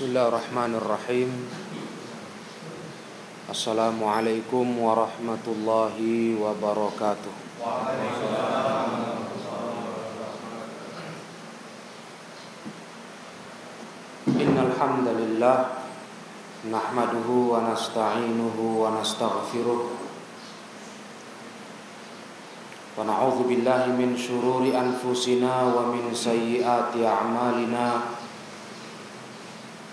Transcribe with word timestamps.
Bismillahirrahmanirrahim. 0.00 1.28
Assalamualaikum 3.52 4.64
warahmatullahi 4.80 6.40
wabarakatuh. 6.40 7.28
Innalhamdulillah 14.40 15.84
Nahmaduhu 16.72 17.52
wa 17.52 17.68
nasta'inuhu 17.68 18.80
wa 18.80 18.96
nasta'gfiruh 18.96 19.84
Wa 22.96 23.04
na'udhu 23.04 23.44
billahi 23.44 23.92
min 24.00 24.16
syururi 24.16 24.72
anfusina 24.72 25.68
wa 25.68 25.92
min 25.92 26.08
sayyiati 26.08 27.04
a'malina. 27.04 28.09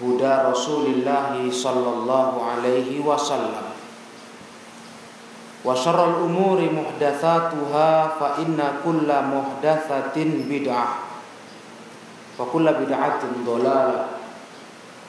huda 0.00 0.48
Rasulullah 0.48 1.36
sallallahu 1.36 2.40
alaihi 2.40 3.04
wasallam. 3.04 3.76
Wa 5.60 5.76
syarrul 5.76 6.24
umuri 6.24 6.72
muhdatsatuha 6.72 8.16
fa 8.16 8.40
inna 8.40 8.80
kulla 8.80 9.28
muhdatsatin 9.28 10.48
bid'ah. 10.48 11.04
Wa 12.40 12.48
kulla 12.48 12.80
bid'atin 12.80 13.44
dhalalah 13.44 14.16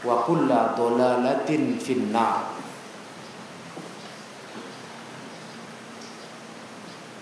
wa 0.04 0.28
kulla 0.28 0.76
dhalalatin 0.76 1.80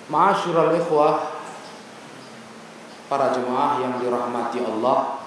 Ma'asyiral 0.09 0.73
para 3.05 3.29
jemaah 3.29 3.77
yang 3.77 4.01
dirahmati 4.01 4.57
Allah 4.65 5.18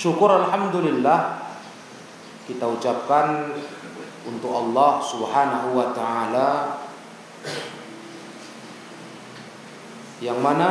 Syukur 0.00 0.32
Alhamdulillah 0.32 1.44
Kita 2.48 2.64
ucapkan 2.64 3.52
Untuk 4.24 4.48
Allah 4.48 4.96
subhanahu 5.04 5.76
wa 5.76 5.92
ta'ala. 5.92 6.80
Yang 10.24 10.38
mana 10.40 10.70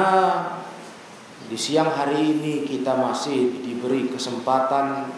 Di 1.46 1.54
siang 1.54 1.94
hari 1.94 2.42
ini 2.42 2.66
kita 2.66 2.98
masih 2.98 3.62
diberi 3.62 4.10
kesempatan 4.10 5.14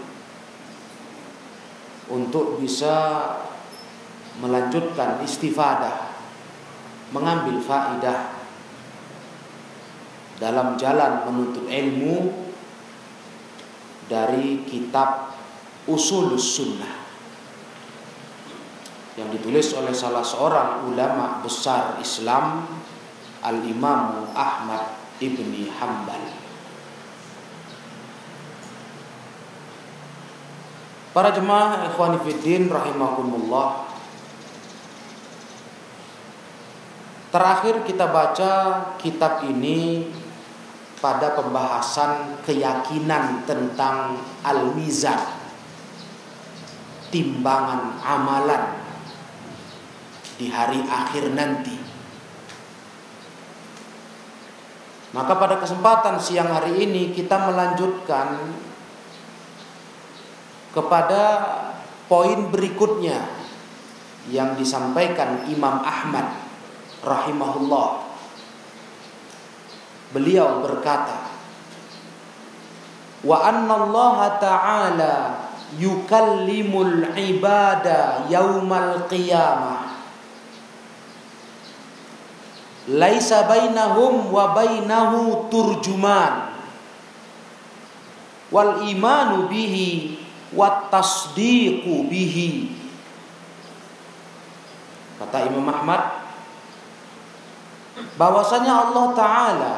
Untuk 2.11 2.59
bisa 2.59 3.23
melanjutkan 4.43 5.23
istifadah 5.23 6.11
mengambil 7.11 7.59
faidah 7.59 8.31
dalam 10.39 10.79
jalan 10.79 11.27
menuntut 11.27 11.67
ilmu 11.67 12.40
dari 14.11 14.67
kitab 14.67 15.31
Usulus 15.87 16.59
Sunnah 16.59 16.99
yang 19.15 19.31
ditulis 19.31 19.71
oleh 19.71 19.95
salah 19.95 20.23
seorang 20.23 20.91
ulama 20.91 21.39
besar 21.39 21.95
Islam 22.03 22.67
Al-Imam 23.39 24.27
Ahmad 24.35 24.99
Ibni 25.23 25.71
Hambal 25.71 26.43
Para 31.11 31.35
jemaah 31.35 31.91
ikhwani 31.91 32.23
fiddin 32.23 32.71
rahimakumullah 32.71 33.83
Terakhir 37.31 37.83
kita 37.87 38.11
baca 38.11 38.51
kitab 38.95 39.43
ini 39.47 40.07
pada 41.01 41.33
pembahasan 41.33 42.37
keyakinan 42.45 43.41
tentang 43.49 44.21
al-mizan 44.45 45.17
timbangan 47.11 47.99
amalan 47.99 48.79
di 50.39 50.47
hari 50.47 50.79
akhir 50.85 51.33
nanti. 51.33 51.75
Maka 55.11 55.35
pada 55.35 55.59
kesempatan 55.59 56.15
siang 56.15 56.47
hari 56.47 56.87
ini 56.87 57.11
kita 57.11 57.35
melanjutkan 57.51 58.55
kepada 60.71 61.23
poin 62.07 62.47
berikutnya 62.47 63.19
yang 64.31 64.55
disampaikan 64.55 65.43
Imam 65.51 65.83
Ahmad 65.83 66.31
rahimahullah 67.03 68.00
beliau 70.11 70.63
berkata 70.63 71.31
wa 73.21 73.37
anna 73.45 73.73
Allah 73.87 74.17
ta'ala 74.41 75.15
yukallimul 75.77 77.15
ibada 77.15 78.27
yaumal 78.27 79.07
qiyamah. 79.07 79.93
Laisa 82.91 83.45
bainahum 83.45 84.33
wa 84.33 84.57
bainahu 84.57 85.47
turjuman. 85.53 86.49
Wal 88.51 88.83
imanu 88.89 89.47
bihi 89.47 90.19
wat 90.51 90.91
tasdiqu 90.91 92.09
bihi. 92.11 92.75
Kata 95.21 95.45
Imam 95.47 95.69
Ahmad 95.69 96.19
bahwasanya 98.17 98.89
Allah 98.89 99.05
taala 99.13 99.73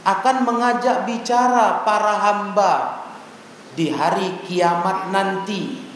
akan 0.00 0.36
mengajak 0.48 1.04
bicara 1.04 1.84
para 1.84 2.14
hamba 2.16 2.72
di 3.76 3.92
hari 3.92 4.40
kiamat 4.48 5.12
nanti. 5.12 5.88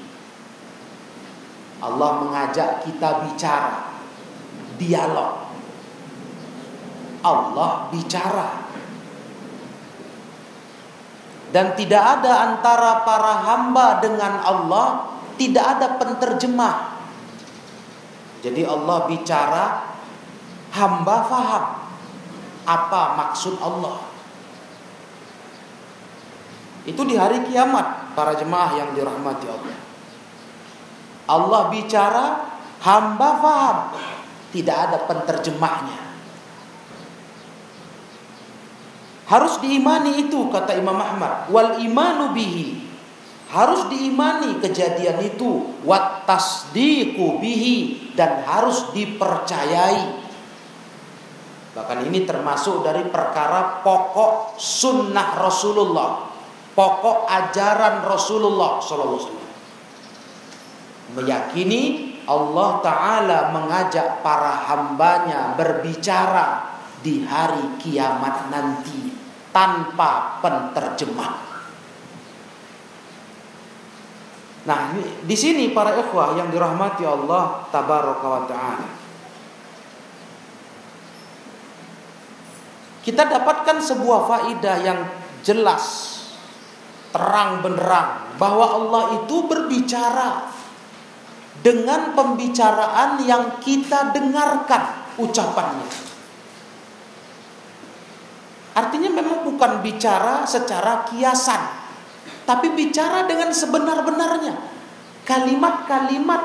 Allah 1.85 2.11
mengajak 2.25 2.85
kita 2.85 3.29
bicara, 3.29 3.93
dialog. 4.81 5.53
Allah 7.25 7.89
bicara. 7.93 8.65
Dan 11.53 11.77
tidak 11.79 12.03
ada 12.21 12.51
antara 12.51 13.07
para 13.07 13.33
hamba 13.47 14.03
dengan 14.03 14.43
Allah, 14.43 15.17
tidak 15.39 15.65
ada 15.77 15.87
penterjemah. 16.01 16.77
Jadi 18.43 18.65
Allah 18.67 18.99
bicara, 19.07 19.65
hamba 20.75 21.17
faham 21.31 21.84
apa 22.65 23.03
maksud 23.21 23.61
Allah. 23.61 24.13
Itu 26.85 27.01
di 27.09 27.17
hari 27.17 27.49
kiamat 27.49 28.13
para 28.13 28.37
jemaah 28.37 28.77
yang 28.77 28.91
dirahmati 28.93 29.47
Allah. 29.49 29.77
Allah 31.25 31.63
bicara, 31.73 32.27
hamba 32.85 33.31
faham. 33.41 33.79
Tidak 34.53 34.77
ada 34.77 35.09
penterjemahnya. 35.09 36.05
Harus 39.25 39.57
diimani 39.65 40.29
itu 40.29 40.53
kata 40.53 40.77
Imam 40.77 41.01
Ahmad. 41.01 41.49
Wal 41.49 41.81
imanu 41.81 42.37
bihi. 42.37 42.85
Harus 43.49 43.89
diimani 43.89 44.61
kejadian 44.61 45.25
itu. 45.25 45.81
Wat 45.83 46.29
tasdiqu 46.29 47.41
bihi 47.41 48.13
dan 48.13 48.45
harus 48.45 48.93
dipercayai. 48.93 50.24
Bahkan 51.75 52.07
ini 52.07 52.23
termasuk 52.23 52.87
dari 52.87 53.03
perkara 53.11 53.83
pokok 53.83 54.55
sunnah 54.55 55.35
Rasulullah, 55.35 56.31
pokok 56.71 57.27
ajaran 57.27 58.07
Rasulullah 58.07 58.79
Sallallahu 58.79 59.19
Alaihi 59.19 59.27
Wasallam. 59.27 59.53
Meyakini 61.19 61.83
Allah 62.31 62.71
Taala 62.79 63.39
mengajak 63.51 64.23
para 64.23 64.71
hambanya 64.71 65.59
berbicara 65.59 66.79
di 67.03 67.27
hari 67.27 67.77
kiamat 67.83 68.49
nanti 68.55 69.13
tanpa 69.51 70.39
penterjemah. 70.41 71.55
Nah, 74.65 74.97
di 74.97 75.37
sini 75.37 75.77
para 75.77 75.93
ikhwah 76.01 76.41
yang 76.41 76.49
dirahmati 76.49 77.05
Allah 77.05 77.69
tabaraka 77.69 78.25
wa 78.25 78.43
taala. 78.49 79.04
Kita 83.05 83.29
dapatkan 83.29 83.85
sebuah 83.85 84.25
faidah 84.25 84.77
yang 84.81 85.01
jelas 85.45 86.17
terang 87.13 87.61
benderang 87.61 88.33
bahwa 88.41 88.65
Allah 88.65 89.03
itu 89.23 89.45
berbicara 89.45 90.49
dengan 91.61 92.17
pembicaraan 92.17 93.21
yang 93.23 93.61
kita 93.61 94.11
dengarkan 94.17 95.05
ucapannya. 95.21 95.87
Artinya 98.75 99.11
memang 99.13 99.47
bukan 99.47 99.85
bicara 99.85 100.43
secara 100.49 101.07
kiasan, 101.07 101.61
tapi 102.49 102.73
bicara 102.73 103.29
dengan 103.29 103.53
sebenar-benarnya. 103.55 104.75
Kalimat-kalimat 105.23 106.43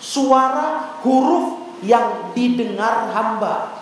suara 0.00 0.98
huruf 1.04 1.78
yang 1.84 2.32
didengar 2.32 3.12
hamba 3.12 3.73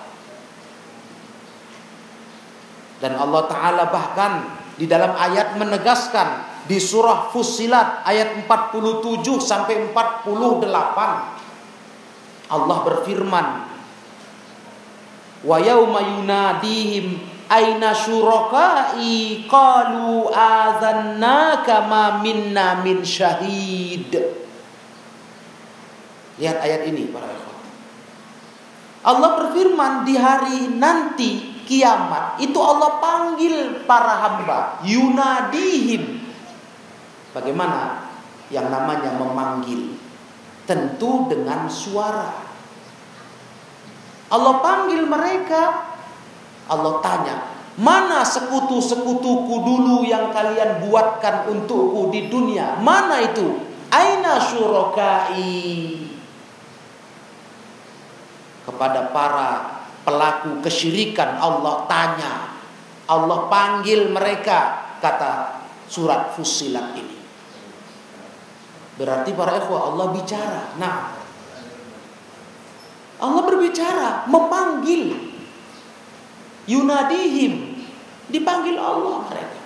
dan 3.03 3.19
Allah 3.19 3.51
Ta'ala 3.51 3.91
bahkan 3.91 4.47
di 4.79 4.87
dalam 4.87 5.19
ayat 5.19 5.59
menegaskan 5.59 6.47
di 6.71 6.79
surah 6.79 7.35
Fussilat 7.35 8.07
ayat 8.07 8.39
47 8.47 9.27
sampai 9.43 9.91
48 9.91 10.31
Allah 12.47 12.79
berfirman 12.87 13.47
wa 15.43 15.57
yauma 15.59 15.99
yunadihim 16.15 17.19
aina 17.51 17.91
syurakai? 17.91 19.45
Qalu 19.51 20.31
adzannaka 20.31 21.85
ma 21.91 22.23
minna 22.25 22.81
min 22.81 23.05
syahid. 23.05 24.15
Lihat 26.41 26.59
ayat 26.65 26.89
ini 26.89 27.13
para 27.13 27.29
ikhwan. 27.29 27.61
Allah 29.03 29.31
berfirman 29.43 29.93
di 30.09 30.15
hari 30.17 30.71
nanti 30.73 31.52
kiamat. 31.73 32.37
Itu 32.37 32.61
Allah 32.61 33.01
panggil 33.01 33.89
para 33.89 34.21
hamba 34.21 34.85
yunadihim. 34.85 36.21
Bagaimana? 37.33 38.13
Yang 38.53 38.69
namanya 38.69 39.17
memanggil. 39.17 39.97
Tentu 40.69 41.33
dengan 41.33 41.65
suara. 41.73 42.45
Allah 44.29 44.55
panggil 44.61 45.09
mereka. 45.09 45.89
Allah 46.69 47.01
tanya 47.01 47.37
mana 47.73 48.21
sekutu-sekutuku 48.21 49.55
dulu 49.65 50.05
yang 50.05 50.29
kalian 50.29 50.85
buatkan 50.85 51.49
untukku 51.49 52.13
di 52.13 52.29
dunia? 52.29 52.77
Mana 52.85 53.25
itu? 53.25 53.65
Aina 53.89 54.37
syurokai? 54.37 56.05
Kepada 58.69 59.09
para 59.11 59.72
pelaku 60.03 60.63
kesyirikan 60.63 61.39
Allah 61.39 61.87
tanya. 61.87 62.33
Allah 63.11 63.51
panggil 63.51 64.09
mereka 64.11 64.95
kata 65.03 65.63
surat 65.91 66.35
Fusilat 66.39 66.95
ini. 66.95 67.19
Berarti 68.97 69.31
para 69.35 69.59
ikhwah 69.59 69.93
Allah 69.93 70.07
bicara. 70.15 70.63
Nah 70.79 70.99
Allah 73.23 73.43
berbicara 73.47 74.27
memanggil. 74.27 75.31
Yunadihim 76.63 77.83
dipanggil 78.31 78.79
Allah 78.79 79.27
mereka. 79.27 79.61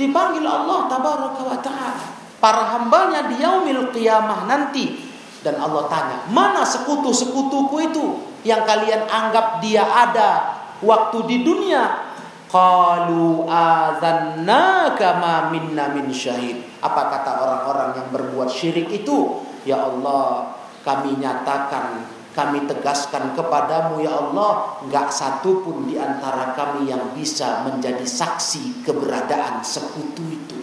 Dipanggil 0.00 0.44
Allah 0.44 0.88
tabaraka 0.88 1.40
wa 1.44 1.58
taala. 1.60 2.04
Para 2.36 2.76
hambanya 2.76 3.32
di 3.32 3.40
yaumil 3.40 3.92
qiyamah 3.92 4.44
nanti 4.44 5.05
dan 5.46 5.62
Allah 5.62 5.86
tanya 5.86 6.26
mana 6.26 6.66
sekutu-sekutuku 6.66 7.76
itu 7.86 8.04
yang 8.42 8.66
kalian 8.66 9.06
anggap 9.06 9.62
dia 9.62 9.86
ada 9.86 10.58
waktu 10.82 11.18
di 11.26 11.36
dunia? 11.46 12.14
Qalu 12.46 13.42
adzannaka 13.50 15.18
ma 15.18 15.50
minna 15.50 15.90
min 15.90 16.14
syahid. 16.14 16.62
Apa 16.78 17.10
kata 17.10 17.42
orang-orang 17.42 17.88
yang 17.98 18.08
berbuat 18.14 18.46
syirik 18.46 18.86
itu? 18.94 19.42
Ya 19.66 19.82
Allah 19.82 20.54
kami 20.86 21.18
nyatakan 21.18 22.06
kami 22.38 22.68
tegaskan 22.70 23.34
kepadamu 23.34 23.98
ya 23.98 24.14
Allah 24.14 24.78
nggak 24.86 25.08
satu 25.10 25.66
pun 25.66 25.90
di 25.90 25.98
antara 25.98 26.54
kami 26.54 26.86
yang 26.86 27.10
bisa 27.16 27.66
menjadi 27.66 28.04
saksi 28.06 28.86
keberadaan 28.86 29.64
sekutu 29.66 30.22
itu 30.30 30.60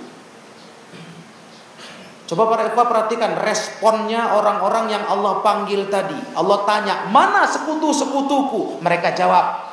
Coba 2.34 2.50
para 2.50 2.66
ikhwah 2.66 2.90
perhatikan 2.90 3.38
responnya 3.46 4.34
orang-orang 4.34 4.90
yang 4.90 5.06
Allah 5.06 5.46
panggil 5.46 5.86
tadi. 5.86 6.18
Allah 6.34 6.66
tanya, 6.66 7.06
mana 7.14 7.46
sekutu-sekutuku? 7.46 8.82
Mereka 8.82 9.14
jawab, 9.14 9.70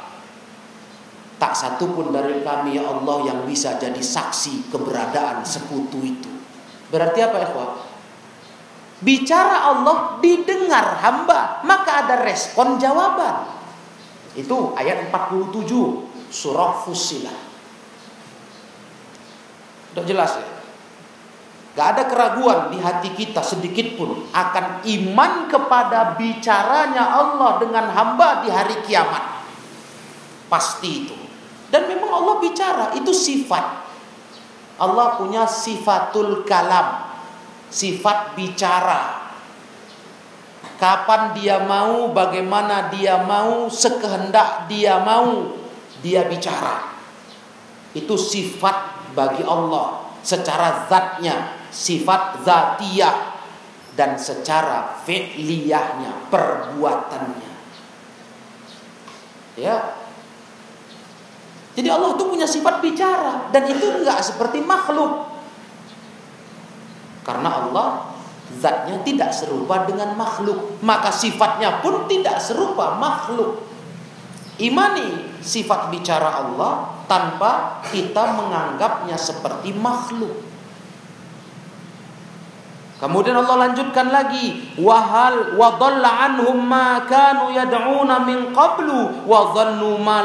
tak 1.41 1.57
satu 1.57 1.89
pun 1.97 2.13
dari 2.13 2.45
kami 2.45 2.77
ya 2.77 2.85
Allah 2.85 3.25
yang 3.25 3.49
bisa 3.49 3.81
jadi 3.81 3.97
saksi 3.97 4.69
keberadaan 4.69 5.41
sekutu 5.41 6.05
itu. 6.05 6.29
Berarti 6.93 7.25
apa 7.25 7.49
ikhwah? 7.49 7.81
Bicara 9.01 9.73
Allah 9.73 10.21
didengar 10.21 11.01
hamba, 11.01 11.65
maka 11.65 12.05
ada 12.05 12.21
respon 12.29 12.77
jawaban. 12.77 13.57
Itu 14.37 14.77
ayat 14.77 15.09
47 15.09 15.65
surah 16.29 16.85
Fusilah. 16.85 17.39
Udah 19.97 20.05
jelas 20.05 20.37
ya? 20.37 20.60
Gak 21.71 21.87
ada 21.97 22.03
keraguan 22.11 22.75
di 22.75 22.83
hati 22.83 23.15
kita 23.15 23.47
sedikit 23.47 23.95
pun 23.95 24.27
akan 24.35 24.83
iman 24.83 25.33
kepada 25.47 26.19
bicaranya 26.19 27.15
Allah 27.15 27.63
dengan 27.63 27.87
hamba 27.95 28.43
di 28.43 28.51
hari 28.51 28.83
kiamat. 28.83 29.47
Pasti 30.51 31.07
itu. 31.07 31.15
Dan 31.71 31.87
memang 31.87 32.11
Allah 32.11 32.37
bicara, 32.43 32.91
itu 32.99 33.15
sifat. 33.15 33.87
Allah 34.83 35.15
punya 35.15 35.47
sifatul 35.47 36.43
kalam, 36.43 37.07
sifat 37.71 38.35
bicara. 38.35 39.31
Kapan 40.83 41.39
dia 41.39 41.63
mau, 41.63 42.11
bagaimana 42.11 42.91
dia 42.91 43.23
mau, 43.23 43.71
sekehendak 43.71 44.67
dia 44.67 44.99
mau, 45.07 45.55
dia 46.03 46.27
bicara. 46.27 46.99
Itu 47.95 48.19
sifat 48.19 49.15
bagi 49.15 49.47
Allah 49.47 50.11
secara 50.27 50.91
zatnya 50.91 51.60
sifat 51.71 52.43
zatiyah 52.45 53.41
dan 53.95 54.19
secara 54.19 55.01
fi'liyahnya, 55.07 56.31
perbuatannya. 56.31 57.53
Ya. 59.59 59.99
Jadi 61.75 61.89
Allah 61.89 62.19
itu 62.19 62.25
punya 62.27 62.47
sifat 62.47 62.83
bicara 62.83 63.51
dan 63.55 63.63
itu 63.71 63.87
enggak 64.03 64.21
seperti 64.21 64.59
makhluk. 64.63 65.31
Karena 67.23 67.63
Allah 67.63 68.11
zatnya 68.59 68.99
tidak 69.07 69.31
serupa 69.31 69.87
dengan 69.87 70.19
makhluk, 70.19 70.83
maka 70.83 71.15
sifatnya 71.15 71.79
pun 71.79 72.11
tidak 72.11 72.43
serupa 72.43 72.99
makhluk. 72.99 73.63
Imani 74.61 75.41
sifat 75.41 75.89
bicara 75.89 76.43
Allah 76.43 77.05
tanpa 77.09 77.81
kita 77.89 78.37
menganggapnya 78.37 79.17
seperti 79.17 79.73
makhluk. 79.73 80.50
Kemudian 83.01 83.33
Allah 83.33 83.73
lanjutkan 83.73 84.13
lagi, 84.13 84.77
wahal 84.77 85.57
wa 85.57 85.81
dhalla 85.81 86.29
anhum 86.29 86.61
ma 86.61 87.01
kanu 87.09 87.49
yad'una 87.49 88.29
min 88.29 88.53
qablu 88.53 89.25
wa 89.25 89.57
dhannu 89.57 89.97
ma. 90.05 90.21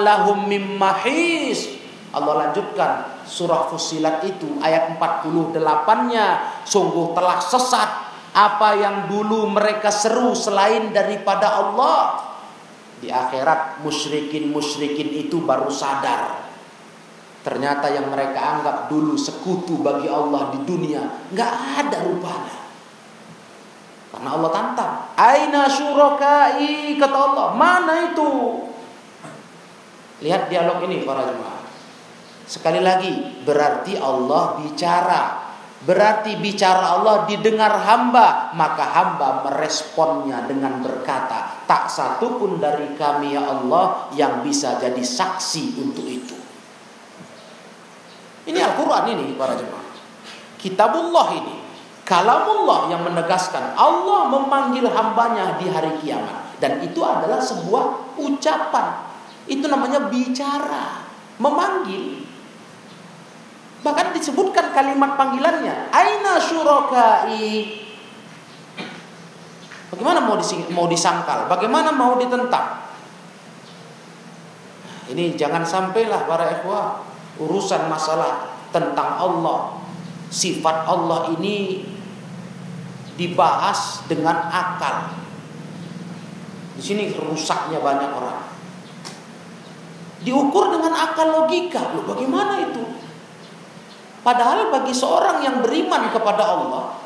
Allah 2.15 2.33
lanjutkan, 2.35 3.23
surah 3.23 3.71
Fusilat 3.71 4.27
itu 4.27 4.59
ayat 4.59 4.91
48-nya 4.99 6.25
sungguh 6.67 7.15
telah 7.15 7.39
sesat 7.39 7.89
apa 8.35 8.69
yang 8.75 9.07
dulu 9.07 9.55
mereka 9.55 9.87
seru 9.87 10.35
selain 10.35 10.91
daripada 10.91 11.55
Allah. 11.55 12.27
Di 12.99 13.07
akhirat 13.07 13.87
musyrikin-musyrikin 13.87 15.15
itu 15.15 15.39
baru 15.47 15.71
sadar. 15.71 16.43
Ternyata 17.39 17.87
yang 17.87 18.11
mereka 18.11 18.59
anggap 18.59 18.91
dulu 18.91 19.15
sekutu 19.15 19.79
bagi 19.79 20.11
Allah 20.11 20.51
di 20.51 20.59
dunia 20.67 21.31
nggak 21.31 21.53
ada 21.79 22.03
rupanya. 22.03 22.64
Karena 24.15 24.31
Allah 24.31 24.51
tantang. 24.55 24.93
Aina 25.19 25.67
syurakai 25.67 26.95
kata 26.95 27.17
Allah. 27.19 27.47
Mana 27.59 28.15
itu? 28.15 28.63
Lihat 30.23 30.47
dialog 30.47 30.79
ini 30.87 31.03
para 31.03 31.27
jemaah. 31.27 31.67
Sekali 32.47 32.79
lagi, 32.79 33.43
berarti 33.43 33.99
Allah 33.99 34.55
bicara. 34.63 35.43
Berarti 35.85 36.39
bicara 36.39 36.97
Allah 36.97 37.27
didengar 37.29 37.75
hamba, 37.83 38.55
maka 38.55 38.89
hamba 38.89 39.45
meresponnya 39.45 40.47
dengan 40.49 40.81
berkata, 40.81 41.67
tak 41.69 41.91
satu 41.91 42.41
pun 42.41 42.57
dari 42.57 42.97
kami 42.97 43.37
ya 43.37 43.45
Allah 43.45 44.09
yang 44.15 44.41
bisa 44.41 44.81
jadi 44.81 45.03
saksi 45.03 45.77
untuk 45.77 46.07
itu. 46.07 46.33
Ini 48.49 48.59
Al-Quran 48.63 49.13
ini 49.13 49.35
para 49.37 49.53
jemaah. 49.53 49.85
Kitabullah 50.57 51.27
ini. 51.37 51.64
Kalamullah 52.05 52.85
yang 52.93 53.01
menegaskan 53.01 53.73
Allah 53.73 54.29
memanggil 54.29 54.85
hambanya 54.85 55.57
di 55.57 55.65
hari 55.73 55.89
kiamat. 56.05 56.53
Dan 56.61 56.79
itu 56.85 57.01
adalah 57.01 57.41
sebuah 57.41 58.15
ucapan. 58.21 59.09
Itu 59.49 59.65
namanya 59.65 60.05
bicara. 60.07 61.01
Memanggil. 61.41 62.29
Bahkan 63.81 64.13
disebutkan 64.13 64.69
kalimat 64.69 65.17
panggilannya. 65.17 65.89
Aina 65.89 66.37
syurokai. 66.37 67.81
Bagaimana 69.89 70.21
mau, 70.21 70.37
mau 70.73 70.85
disangkal? 70.85 71.49
Bagaimana 71.49 71.89
mau 71.89 72.21
ditentang? 72.21 72.85
Ini 75.05 75.37
jangan 75.37 75.61
sampailah 75.61 76.25
para 76.25 76.49
ikhwah 76.61 77.05
urusan 77.37 77.85
masalah 77.85 78.57
tentang 78.73 79.21
Allah, 79.21 79.77
sifat 80.33 80.89
Allah 80.89 81.29
ini 81.37 81.85
dibahas 83.15 84.03
dengan 84.11 84.51
akal. 84.51 85.15
Di 86.75 86.83
sini 86.83 87.15
rusaknya 87.15 87.79
banyak 87.79 88.11
orang. 88.11 88.39
Diukur 90.25 90.75
dengan 90.75 90.91
akal 90.91 91.31
logika. 91.31 91.95
Loh, 91.95 92.03
bagaimana 92.03 92.59
itu? 92.59 92.83
Padahal 94.25 94.73
bagi 94.73 94.91
seorang 94.91 95.45
yang 95.45 95.61
beriman 95.61 96.09
kepada 96.09 96.43
Allah, 96.43 96.97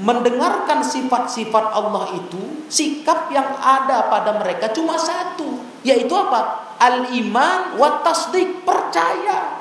mendengarkan 0.00 0.80
sifat-sifat 0.80 1.76
Allah 1.76 2.14
itu, 2.16 2.64
sikap 2.70 3.28
yang 3.34 3.58
ada 3.58 4.08
pada 4.08 4.38
mereka 4.40 4.72
cuma 4.72 4.96
satu, 4.96 5.60
yaitu 5.84 6.14
apa? 6.16 6.72
Al-iman 6.80 7.76
wa 7.76 8.00
tasdik, 8.00 8.64
percaya. 8.64 9.59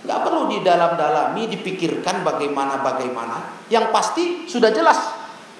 Gak 0.00 0.20
perlu 0.24 0.48
di 0.48 0.64
dalam-dalami 0.64 1.44
dipikirkan 1.50 2.24
bagaimana-bagaimana. 2.24 3.68
Yang 3.68 3.86
pasti 3.92 4.24
sudah 4.48 4.72
jelas 4.72 4.96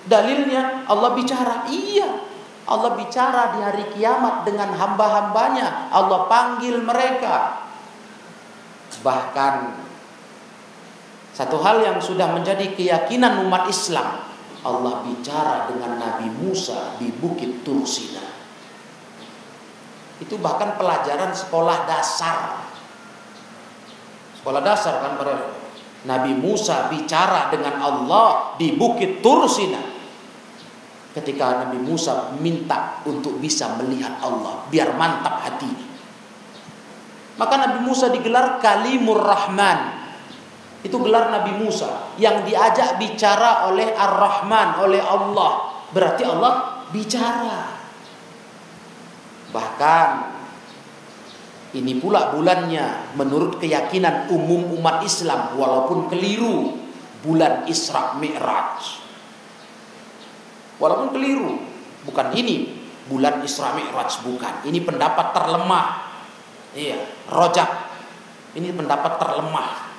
dalilnya 0.09 0.89
Allah 0.89 1.13
bicara. 1.13 1.69
Iya, 1.69 2.09
Allah 2.65 2.97
bicara 2.97 3.53
di 3.57 3.61
hari 3.61 3.85
kiamat 3.93 4.49
dengan 4.49 4.73
hamba-hambanya. 4.73 5.93
Allah 5.93 6.25
panggil 6.31 6.81
mereka. 6.81 7.67
Bahkan 9.01 9.55
satu 11.37 11.57
hal 11.61 11.81
yang 11.85 11.99
sudah 12.01 12.33
menjadi 12.37 12.73
keyakinan 12.77 13.45
umat 13.49 13.69
Islam, 13.69 14.25
Allah 14.61 15.05
bicara 15.09 15.69
dengan 15.73 15.97
Nabi 15.97 16.29
Musa 16.29 17.01
di 17.01 17.09
Bukit 17.09 17.65
Tursina. 17.65 18.21
Itu 20.21 20.37
bahkan 20.37 20.77
pelajaran 20.77 21.33
sekolah 21.33 21.89
dasar. 21.89 22.70
Sekolah 24.41 24.65
dasar 24.65 25.05
kan 25.05 25.21
para 25.21 25.53
Nabi 26.09 26.33
Musa 26.33 26.89
bicara 26.89 27.53
dengan 27.53 27.77
Allah 27.77 28.57
di 28.57 28.73
Bukit 28.73 29.21
Tursina. 29.21 29.85
Ketika 31.13 31.67
Nabi 31.67 31.77
Musa 31.77 32.33
minta 32.41 33.05
untuk 33.05 33.37
bisa 33.37 33.77
melihat 33.77 34.17
Allah, 34.25 34.65
biar 34.73 34.97
mantap 34.97 35.45
hatinya. 35.45 35.85
Maka 37.37 37.55
Nabi 37.57 37.85
Musa 37.85 38.09
digelar 38.09 38.61
Kalimur 38.65 39.21
Rahman. 39.21 40.01
Itu 40.81 40.97
gelar 41.05 41.29
Nabi 41.29 41.61
Musa 41.61 42.17
yang 42.17 42.41
diajak 42.49 42.97
bicara 42.97 43.69
oleh 43.69 43.93
Ar-Rahman, 43.93 44.81
oleh 44.81 45.05
Allah. 45.05 45.85
Berarti 45.93 46.25
Allah 46.25 46.85
bicara. 46.89 47.77
Bahkan 49.53 50.09
ini 51.71 52.03
pula 52.03 52.35
bulannya 52.35 53.15
menurut 53.15 53.63
keyakinan 53.63 54.31
umum 54.33 54.75
umat 54.81 55.07
Islam 55.07 55.55
walaupun 55.55 56.11
keliru 56.11 56.77
bulan 57.23 57.69
Isra 57.71 58.19
Mi'raj. 58.19 59.03
Walaupun 60.81 61.13
keliru, 61.13 61.61
bukan 62.09 62.33
ini 62.33 62.81
bulan 63.07 63.45
Isra 63.45 63.77
Mi'raj 63.77 64.25
bukan. 64.25 64.65
Ini 64.65 64.81
pendapat 64.83 65.37
terlemah 65.37 66.11
Iya, 66.71 67.03
rojak. 67.27 67.91
Ini 68.55 68.71
pendapat 68.75 69.19
terlemah 69.19 69.91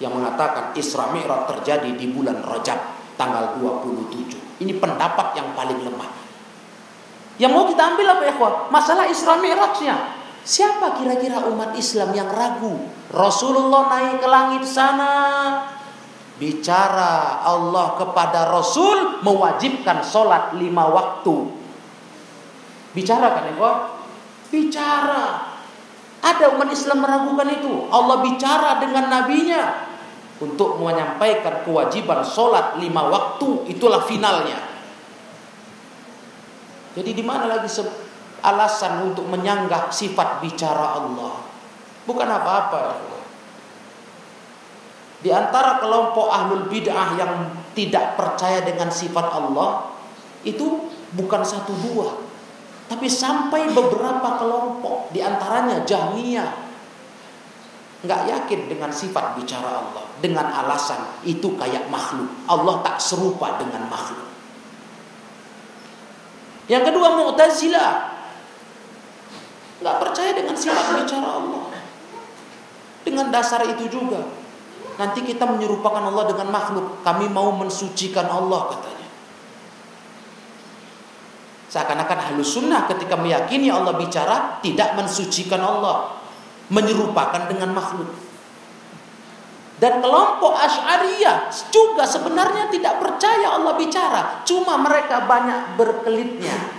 yang 0.00 0.16
mengatakan 0.16 0.72
Isra 0.76 1.12
Mi'raj 1.12 1.48
terjadi 1.48 1.92
di 1.92 2.08
bulan 2.12 2.40
Rajab 2.40 2.76
tanggal 3.20 3.56
27. 3.60 4.64
Ini 4.64 4.72
pendapat 4.80 5.36
yang 5.36 5.52
paling 5.52 5.80
lemah. 5.84 6.10
Yang 7.38 7.52
mau 7.54 7.64
kita 7.68 7.82
ambil 7.94 8.06
apa 8.16 8.22
ya, 8.26 8.34
Masalah 8.72 9.04
Isra 9.08 9.36
Mi'rajnya. 9.40 10.17
Siapa 10.48 10.96
kira-kira 10.96 11.44
umat 11.52 11.76
Islam 11.76 12.16
yang 12.16 12.32
ragu? 12.32 12.72
Rasulullah 13.12 13.92
naik 13.92 14.24
ke 14.24 14.28
langit 14.32 14.64
sana 14.64 15.12
bicara 16.40 17.44
Allah 17.44 17.92
kepada 18.00 18.48
Rasul 18.48 19.20
mewajibkan 19.20 20.00
sholat 20.00 20.56
lima 20.56 20.88
waktu. 20.88 21.52
Bicara 22.96 23.36
kan 23.36 23.52
ya, 23.52 23.70
Bicara. 24.48 25.24
Ada 26.24 26.56
umat 26.56 26.72
Islam 26.72 27.04
meragukan 27.04 27.52
itu. 27.52 27.84
Allah 27.92 28.24
bicara 28.24 28.80
dengan 28.80 29.04
nabinya 29.12 29.84
untuk 30.40 30.80
menyampaikan 30.80 31.60
kewajiban 31.60 32.24
sholat 32.24 32.80
lima 32.80 33.04
waktu. 33.04 33.68
Itulah 33.68 34.00
finalnya. 34.08 34.64
Jadi 36.96 37.12
di 37.12 37.22
mana 37.22 37.46
lagi 37.46 37.68
alasan 38.42 39.10
untuk 39.10 39.26
menyanggah 39.26 39.90
sifat 39.90 40.42
bicara 40.42 40.98
Allah? 40.98 41.42
Bukan 42.04 42.28
apa-apa. 42.28 42.82
Di 45.18 45.34
antara 45.34 45.82
kelompok 45.82 46.30
ahlul 46.30 46.70
bid'ah 46.70 47.18
yang 47.18 47.32
tidak 47.74 48.14
percaya 48.14 48.62
dengan 48.62 48.86
sifat 48.86 49.26
Allah 49.34 49.90
itu 50.46 50.86
bukan 51.18 51.42
satu 51.42 51.74
dua, 51.74 52.14
tapi 52.86 53.10
sampai 53.10 53.74
beberapa 53.74 54.38
kelompok 54.38 55.10
di 55.10 55.18
antaranya 55.18 55.82
Jahmiyah 55.82 56.70
nggak 57.98 58.22
yakin 58.30 58.60
dengan 58.70 58.94
sifat 58.94 59.34
bicara 59.34 59.82
Allah 59.82 60.06
dengan 60.22 60.46
alasan 60.54 61.02
itu 61.26 61.58
kayak 61.58 61.90
makhluk. 61.90 62.30
Allah 62.46 62.78
tak 62.86 63.02
serupa 63.02 63.58
dengan 63.58 63.90
makhluk. 63.90 64.30
Yang 66.70 66.94
kedua 66.94 67.08
Mu'tazilah 67.18 67.90
nggak 69.78 69.96
percaya 70.02 70.30
dengan 70.34 70.56
sifat 70.58 71.02
bicara 71.02 71.28
Allah. 71.38 71.62
Dengan 73.06 73.26
dasar 73.32 73.64
itu 73.64 73.88
juga 73.88 74.20
nanti 74.98 75.22
kita 75.22 75.46
menyerupakan 75.46 76.02
Allah 76.02 76.24
dengan 76.28 76.50
makhluk. 76.50 77.00
Kami 77.06 77.30
mau 77.30 77.54
mensucikan 77.54 78.26
Allah 78.26 78.74
katanya. 78.74 79.08
Seakan-akan 81.68 82.18
halus 82.32 82.56
sunnah 82.56 82.88
ketika 82.88 83.14
meyakini 83.14 83.68
Allah 83.68 83.94
bicara 83.94 84.58
tidak 84.64 84.98
mensucikan 84.98 85.62
Allah. 85.62 86.18
Menyerupakan 86.68 87.48
dengan 87.48 87.72
makhluk. 87.72 88.12
Dan 89.78 90.02
kelompok 90.02 90.58
Ash'ariyah 90.58 91.48
juga 91.70 92.02
sebenarnya 92.02 92.66
tidak 92.68 92.98
percaya 92.98 93.56
Allah 93.56 93.78
bicara. 93.78 94.42
Cuma 94.42 94.74
mereka 94.76 95.24
banyak 95.24 95.78
berkelitnya. 95.78 96.77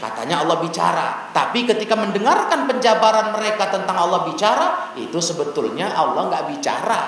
Katanya 0.00 0.40
Allah 0.40 0.56
bicara. 0.64 1.28
Tapi 1.28 1.68
ketika 1.68 1.92
mendengarkan 1.92 2.64
penjabaran 2.64 3.36
mereka 3.36 3.68
tentang 3.68 4.00
Allah 4.00 4.24
bicara. 4.24 4.96
Itu 4.96 5.20
sebetulnya 5.20 5.92
Allah 5.92 6.32
nggak 6.32 6.44
bicara. 6.56 7.00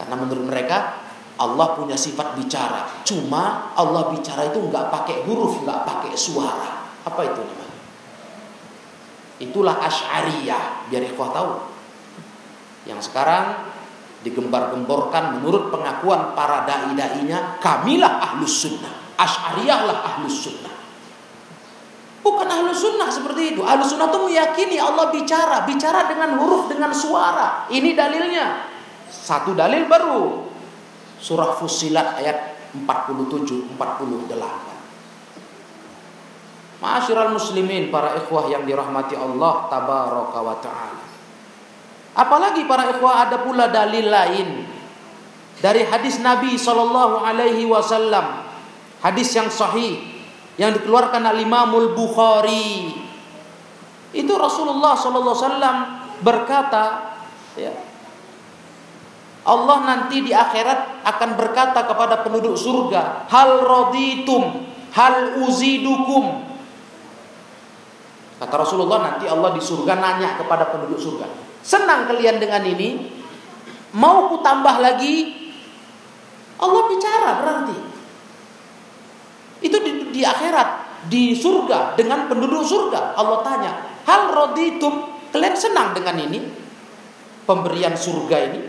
Karena 0.00 0.14
menurut 0.16 0.48
mereka 0.48 0.96
Allah 1.36 1.76
punya 1.76 2.00
sifat 2.00 2.32
bicara. 2.32 3.04
Cuma 3.04 3.76
Allah 3.76 4.08
bicara 4.08 4.48
itu 4.48 4.56
nggak 4.56 4.88
pakai 4.88 5.28
huruf, 5.28 5.60
nggak 5.60 5.84
pakai 5.84 6.16
suara. 6.16 6.88
Apa 7.04 7.20
itu 7.28 7.40
namanya? 7.44 7.76
Itulah 9.40 9.76
Asy'ariyah, 9.84 10.88
biar 10.88 11.04
ikhwah 11.04 11.32
tahu. 11.32 11.52
Yang 12.88 13.12
sekarang 13.12 13.72
digembar-gemborkan 14.20 15.40
menurut 15.40 15.72
pengakuan 15.72 16.36
para 16.36 16.68
dai-dainya, 16.68 17.56
kamilah 17.60 18.20
ahlus 18.20 18.68
sunnah. 18.68 18.92
Asy'ariyah 19.16 19.80
lah 19.84 19.98
ahlus 20.16 20.44
sunnah. 20.44 20.69
Bukan 22.20 22.44
ahlus 22.44 22.84
sunnah 22.84 23.08
seperti 23.08 23.56
itu. 23.56 23.64
Ahlus 23.64 23.96
sunnah 23.96 24.12
itu 24.12 24.20
meyakini 24.28 24.76
Allah 24.76 25.08
bicara, 25.08 25.64
bicara 25.64 26.04
dengan 26.04 26.36
huruf, 26.36 26.68
dengan 26.68 26.92
suara. 26.92 27.64
Ini 27.72 27.96
dalilnya. 27.96 28.68
Satu 29.08 29.56
dalil 29.56 29.88
baru. 29.88 30.44
Surah 31.20 31.56
Fusilat 31.56 32.20
ayat 32.20 32.60
47, 32.76 33.72
48. 33.76 34.80
Ma'asyiral 36.80 37.32
muslimin, 37.36 37.92
para 37.92 38.16
ikhwah 38.16 38.48
yang 38.48 38.64
dirahmati 38.64 39.12
Allah 39.12 39.68
tabaraka 39.68 40.38
wa 40.40 40.56
taala. 40.64 41.04
Apalagi 42.16 42.64
para 42.64 42.88
ikhwah 42.88 43.28
ada 43.28 43.44
pula 43.44 43.68
dalil 43.68 44.08
lain 44.08 44.64
dari 45.60 45.84
hadis 45.84 46.18
Nabi 46.24 46.56
sallallahu 46.56 47.20
alaihi 47.20 47.68
wasallam. 47.68 48.48
Hadis 49.00 49.32
yang 49.36 49.48
sahih 49.52 50.09
yang 50.60 50.76
dikeluarkan 50.76 51.24
oleh 51.24 51.48
Imamul 51.48 51.96
Bukhari. 51.96 52.92
Itu 54.12 54.36
Rasulullah 54.36 54.92
sallallahu 54.92 55.32
alaihi 55.32 55.46
wasallam 55.48 55.76
berkata, 56.20 56.84
ya, 57.56 57.72
Allah 59.48 59.78
nanti 59.88 60.20
di 60.20 60.36
akhirat 60.36 61.00
akan 61.00 61.30
berkata 61.40 61.88
kepada 61.88 62.20
penduduk 62.20 62.60
surga, 62.60 63.24
"Hal 63.32 63.64
raditum, 63.64 64.68
hal 64.92 65.40
uzidukum." 65.40 66.44
Kata 68.36 68.54
Rasulullah 68.60 69.00
nanti 69.00 69.24
Allah 69.24 69.56
di 69.56 69.64
surga 69.64 69.96
nanya 69.96 70.36
kepada 70.36 70.68
penduduk 70.68 71.00
surga. 71.00 71.24
Senang 71.64 72.04
kalian 72.04 72.36
dengan 72.36 72.60
ini? 72.68 73.20
Mau 73.96 74.28
ku 74.28 74.44
tambah 74.44 74.76
lagi? 74.80 75.40
Allah 76.60 76.82
bicara 76.88 77.30
berarti. 77.40 77.89
Itu 79.60 79.76
di, 79.84 80.12
di 80.12 80.22
akhirat, 80.24 80.68
di 81.08 81.36
surga 81.36 81.96
dengan 81.96 82.28
penduduk 82.28 82.64
surga. 82.64 83.16
Allah 83.16 83.40
tanya, 83.44 83.72
hal 84.08 84.32
roditum 84.32 85.08
kalian 85.32 85.56
senang 85.56 85.92
dengan 85.96 86.16
ini? 86.20 86.40
Pemberian 87.44 87.96
surga 87.96 88.36
ini? 88.50 88.60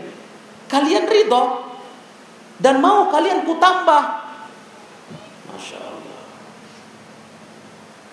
Kalian 0.68 1.04
ridho? 1.08 1.72
Dan 2.62 2.78
mau 2.78 3.10
kalian 3.10 3.42
ku 3.44 3.58
tambah? 3.58 4.02
Masya 5.50 5.78
Allah. 5.80 6.20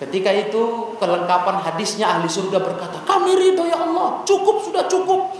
Ketika 0.00 0.30
itu 0.32 0.96
kelengkapan 0.96 1.60
hadisnya 1.62 2.08
ahli 2.16 2.26
surga 2.26 2.58
berkata, 2.58 3.04
kami 3.04 3.36
ridho 3.36 3.64
ya 3.68 3.84
Allah, 3.84 4.24
cukup 4.24 4.64
sudah 4.64 4.84
cukup. 4.88 5.36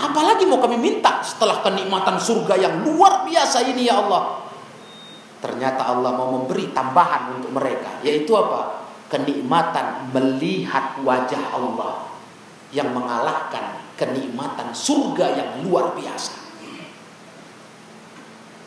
Apalagi 0.00 0.48
mau 0.48 0.56
kami 0.58 0.80
minta 0.80 1.20
setelah 1.20 1.60
kenikmatan 1.60 2.16
surga 2.16 2.56
yang 2.56 2.74
luar 2.88 3.28
biasa 3.28 3.68
ini 3.68 3.84
ya 3.84 4.00
Allah. 4.00 4.49
Ternyata 5.40 5.88
Allah 5.88 6.12
mau 6.12 6.36
memberi 6.36 6.68
tambahan 6.70 7.40
untuk 7.40 7.56
mereka, 7.56 8.00
yaitu 8.04 8.36
apa? 8.36 8.84
Kenikmatan 9.08 10.12
melihat 10.12 11.00
wajah 11.00 11.56
Allah 11.56 12.06
yang 12.70 12.94
mengalahkan 12.94 13.80
kenikmatan 13.98 14.70
surga 14.70 15.26
yang 15.34 15.50
luar 15.66 15.96
biasa. 15.96 16.40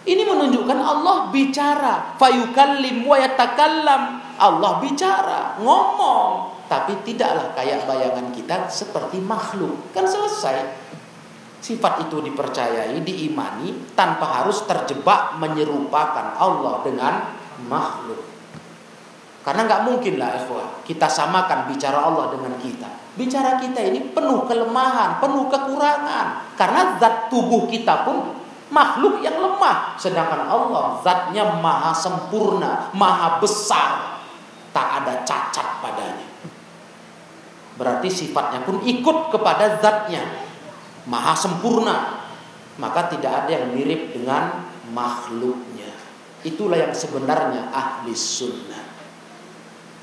Ini 0.04 0.20
menunjukkan 0.28 0.80
Allah 0.84 1.32
bicara. 1.32 2.20
Fayukallim 2.20 3.08
wa 3.08 3.16
yatakallam. 3.16 4.04
Allah 4.36 4.72
bicara, 4.84 5.56
ngomong. 5.64 6.60
Tapi 6.68 7.00
tidaklah 7.08 7.56
kayak 7.56 7.88
bayangan 7.88 8.28
kita 8.36 8.68
seperti 8.68 9.24
makhluk. 9.24 9.80
Kan 9.96 10.04
selesai. 10.04 10.76
Sifat 11.64 12.04
itu 12.04 12.20
dipercayai, 12.20 13.00
diimani 13.00 13.96
tanpa 13.96 14.44
harus 14.44 14.68
terjebak 14.68 15.40
menyerupakan 15.40 16.36
Allah 16.36 16.84
dengan 16.84 17.32
makhluk. 17.72 18.20
Karena 19.48 19.64
nggak 19.64 19.84
mungkin 19.88 20.20
lah 20.20 20.44
ikhwah, 20.44 20.84
kita 20.84 21.08
samakan 21.08 21.72
bicara 21.72 22.04
Allah 22.04 22.36
dengan 22.36 22.60
kita. 22.60 23.16
Bicara 23.16 23.64
kita 23.64 23.80
ini 23.80 24.12
penuh 24.12 24.44
kelemahan, 24.44 25.24
penuh 25.24 25.48
kekurangan. 25.48 26.52
Karena 26.60 27.00
zat 27.00 27.32
tubuh 27.32 27.72
kita 27.72 28.04
pun 28.04 28.44
makhluk 28.74 29.22
yang 29.22 29.38
lemah 29.38 29.94
sedangkan 30.02 30.50
Allah 30.50 30.98
zatnya 31.06 31.62
maha 31.62 31.94
sempurna 31.94 32.90
maha 32.98 33.38
besar 33.38 34.18
tak 34.74 35.06
ada 35.06 35.22
cacat 35.22 35.78
padanya 35.80 36.28
berarti 37.78 38.10
sifatnya 38.10 38.66
pun 38.66 38.82
ikut 38.82 39.30
kepada 39.30 39.78
zatnya 39.78 40.26
maha 41.10 41.34
sempurna 41.36 42.28
maka 42.80 43.12
tidak 43.14 43.46
ada 43.46 43.52
yang 43.62 43.76
mirip 43.76 44.16
dengan 44.16 44.66
makhluknya 44.92 45.92
itulah 46.44 46.78
yang 46.80 46.94
sebenarnya 46.94 47.70
ahli 47.72 48.14
sunnah 48.16 48.84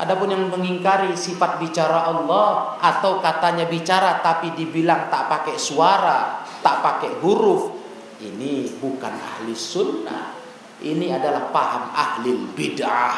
Adapun 0.00 0.32
yang 0.32 0.48
mengingkari 0.48 1.12
sifat 1.12 1.60
bicara 1.60 2.08
Allah 2.08 2.80
atau 2.80 3.20
katanya 3.20 3.68
bicara 3.68 4.24
tapi 4.24 4.56
dibilang 4.56 5.12
tak 5.12 5.28
pakai 5.28 5.60
suara, 5.60 6.40
tak 6.64 6.80
pakai 6.80 7.20
huruf, 7.20 7.80
ini 8.20 8.68
bukan 8.80 9.12
ahli 9.16 9.56
sunnah. 9.56 10.36
Ini 10.80 11.12
adalah 11.12 11.52
paham 11.52 11.92
ahli 11.92 12.32
bid'ah. 12.56 13.16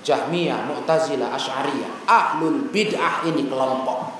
Jahmiyah, 0.00 0.64
Mu'tazilah, 0.64 1.36
Asy'ariyah. 1.36 2.08
Ahlul 2.08 2.72
bid'ah 2.72 3.28
ini 3.28 3.44
kelompok. 3.44 4.17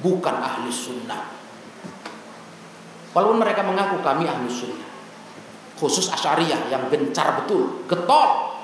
Bukan 0.00 0.36
ahli 0.40 0.72
sunnah. 0.72 1.22
Walaupun 3.10 3.38
mereka 3.42 3.60
mengaku 3.66 4.00
kami 4.00 4.24
ahli 4.24 4.48
sunnah. 4.48 4.88
Khusus 5.76 6.12
Asy'ariyah 6.12 6.68
yang 6.72 6.88
gencar 6.92 7.44
betul, 7.44 7.84
getol. 7.88 8.60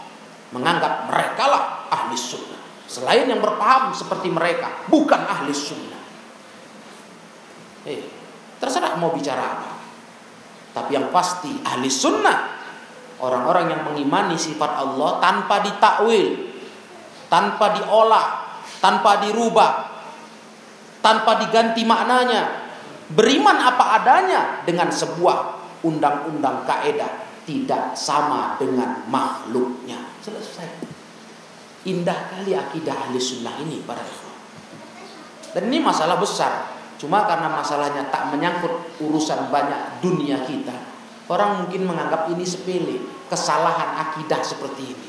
Menganggap 0.53 1.09
mereka 1.09 1.44
lah 1.49 1.62
ahli 1.92 2.16
sunnah. 2.16 2.87
Selain 2.87 3.27
yang 3.27 3.42
berpaham 3.42 3.90
seperti 3.90 4.31
mereka, 4.31 4.87
bukan 4.87 5.20
ahli 5.27 5.51
sunnah. 5.51 6.03
Eh, 7.87 8.01
Terserah 8.57 8.96
mau 8.96 9.12
bicara 9.12 9.42
apa. 9.42 9.70
Tapi 10.72 10.90
yang 10.92 11.09
pasti 11.12 11.53
ahli 11.64 11.88
sunnah 11.88 12.57
orang-orang 13.20 13.72
yang 13.72 13.83
mengimani 13.85 14.37
sifat 14.37 14.77
Allah 14.77 15.20
tanpa 15.20 15.64
ditakwil, 15.64 16.53
tanpa 17.33 17.77
diolah, 17.81 18.27
tanpa 18.81 19.25
dirubah, 19.25 19.96
tanpa 21.07 21.38
diganti 21.38 21.87
maknanya, 21.87 22.66
beriman 23.14 23.55
apa 23.55 24.03
adanya 24.03 24.66
dengan 24.66 24.90
sebuah 24.90 25.62
undang-undang 25.87 26.66
kaedah 26.66 27.47
tidak 27.47 27.95
sama 27.95 28.59
dengan 28.59 29.07
makhluknya. 29.07 30.03
Selesai. 30.19 30.66
Indah 31.87 32.35
kali 32.35 32.59
akidah 32.59 33.07
ahli 33.07 33.23
sunnah 33.23 33.55
ini 33.62 33.87
para. 33.87 34.03
Dan 35.55 35.71
ini 35.71 35.79
masalah 35.79 36.19
besar. 36.19 36.75
Cuma 36.99 37.23
karena 37.23 37.55
masalahnya 37.55 38.11
tak 38.11 38.35
menyangkut 38.35 38.99
urusan 38.99 39.47
banyak 39.53 40.03
dunia 40.03 40.42
kita, 40.42 40.75
orang 41.31 41.62
mungkin 41.62 41.87
menganggap 41.87 42.27
ini 42.35 42.42
sepele, 42.42 42.99
kesalahan 43.31 43.95
akidah 44.11 44.42
seperti 44.42 44.83
ini. 44.90 45.09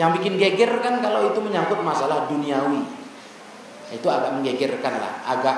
Yang 0.00 0.10
bikin 0.16 0.40
geger 0.40 0.72
kan 0.80 1.04
kalau 1.04 1.28
itu 1.28 1.36
menyangkut 1.42 1.84
masalah 1.84 2.32
duniawi. 2.32 3.01
Itu 3.92 4.08
agak 4.08 4.34
menggegerkan 4.34 4.94
lah, 4.98 5.12
agak 5.28 5.56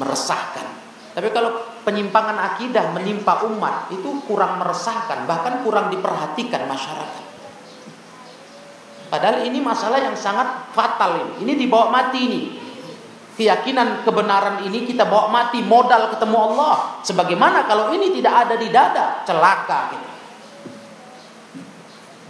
meresahkan. 0.00 0.66
Tapi 1.14 1.30
kalau 1.30 1.54
penyimpangan 1.86 2.34
akidah 2.56 2.90
menimpa 2.90 3.46
umat 3.46 3.92
itu 3.94 4.24
kurang 4.26 4.58
meresahkan, 4.58 5.28
bahkan 5.30 5.62
kurang 5.62 5.92
diperhatikan 5.92 6.66
masyarakat. 6.66 7.24
Padahal 9.12 9.46
ini 9.46 9.62
masalah 9.62 10.02
yang 10.02 10.16
sangat 10.18 10.74
fatal 10.74 11.22
ini. 11.22 11.34
Ini 11.46 11.52
dibawa 11.54 11.86
mati 11.92 12.18
ini 12.18 12.42
keyakinan 13.34 14.06
kebenaran 14.06 14.62
ini 14.62 14.86
kita 14.86 15.06
bawa 15.10 15.30
mati 15.30 15.60
modal 15.62 16.14
ketemu 16.14 16.38
Allah. 16.38 17.02
Sebagaimana 17.02 17.66
kalau 17.66 17.90
ini 17.90 18.14
tidak 18.14 18.46
ada 18.46 18.54
di 18.54 18.68
dada, 18.70 19.26
celaka 19.26 19.80
kita. 19.94 20.12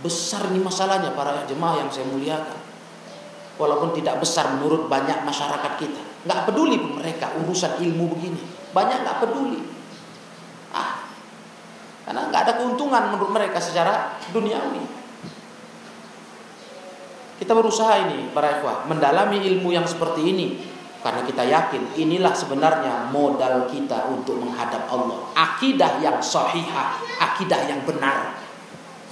Besar 0.05 0.49
ini 0.53 0.61
masalahnya 0.61 1.17
para 1.17 1.49
jemaah 1.49 1.81
yang 1.81 1.89
saya 1.89 2.09
muliakan. 2.09 2.61
Walaupun 3.55 3.95
tidak 3.95 4.19
besar 4.19 4.59
menurut 4.59 4.91
banyak 4.91 5.23
masyarakat 5.23 5.73
kita. 5.79 6.03
Nggak 6.27 6.51
peduli 6.51 6.77
mereka 6.81 7.31
urusan 7.39 7.79
ilmu 7.79 8.19
begini. 8.19 8.43
Banyak 8.75 9.07
nggak 9.07 9.19
peduli. 9.23 9.63
Ah, 10.75 11.07
karena 12.03 12.27
nggak 12.29 12.43
ada 12.51 12.53
keuntungan 12.59 13.15
menurut 13.15 13.31
mereka 13.31 13.63
secara 13.63 14.19
duniawi. 14.35 14.83
Kita 17.39 17.53
berusaha 17.55 18.09
ini 18.09 18.31
para 18.35 18.59
ikhwah 18.59 18.87
mendalami 18.91 19.43
ilmu 19.43 19.75
yang 19.75 19.87
seperti 19.87 20.23
ini 20.23 20.47
karena 21.05 21.21
kita 21.21 21.45
yakin 21.45 21.93
inilah 22.01 22.33
sebenarnya 22.33 23.13
modal 23.13 23.69
kita 23.69 24.09
untuk 24.09 24.41
menghadap 24.41 24.89
Allah. 24.89 25.29
Akidah 25.37 26.01
yang 26.01 26.17
sahihah, 26.17 26.97
akidah 27.21 27.69
yang 27.69 27.85
benar. 27.85 28.41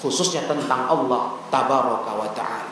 Khususnya 0.01 0.49
tentang 0.49 0.89
Allah 0.89 1.37
tabaraka 1.53 2.13
wa 2.17 2.29
ta'ala. 2.33 2.72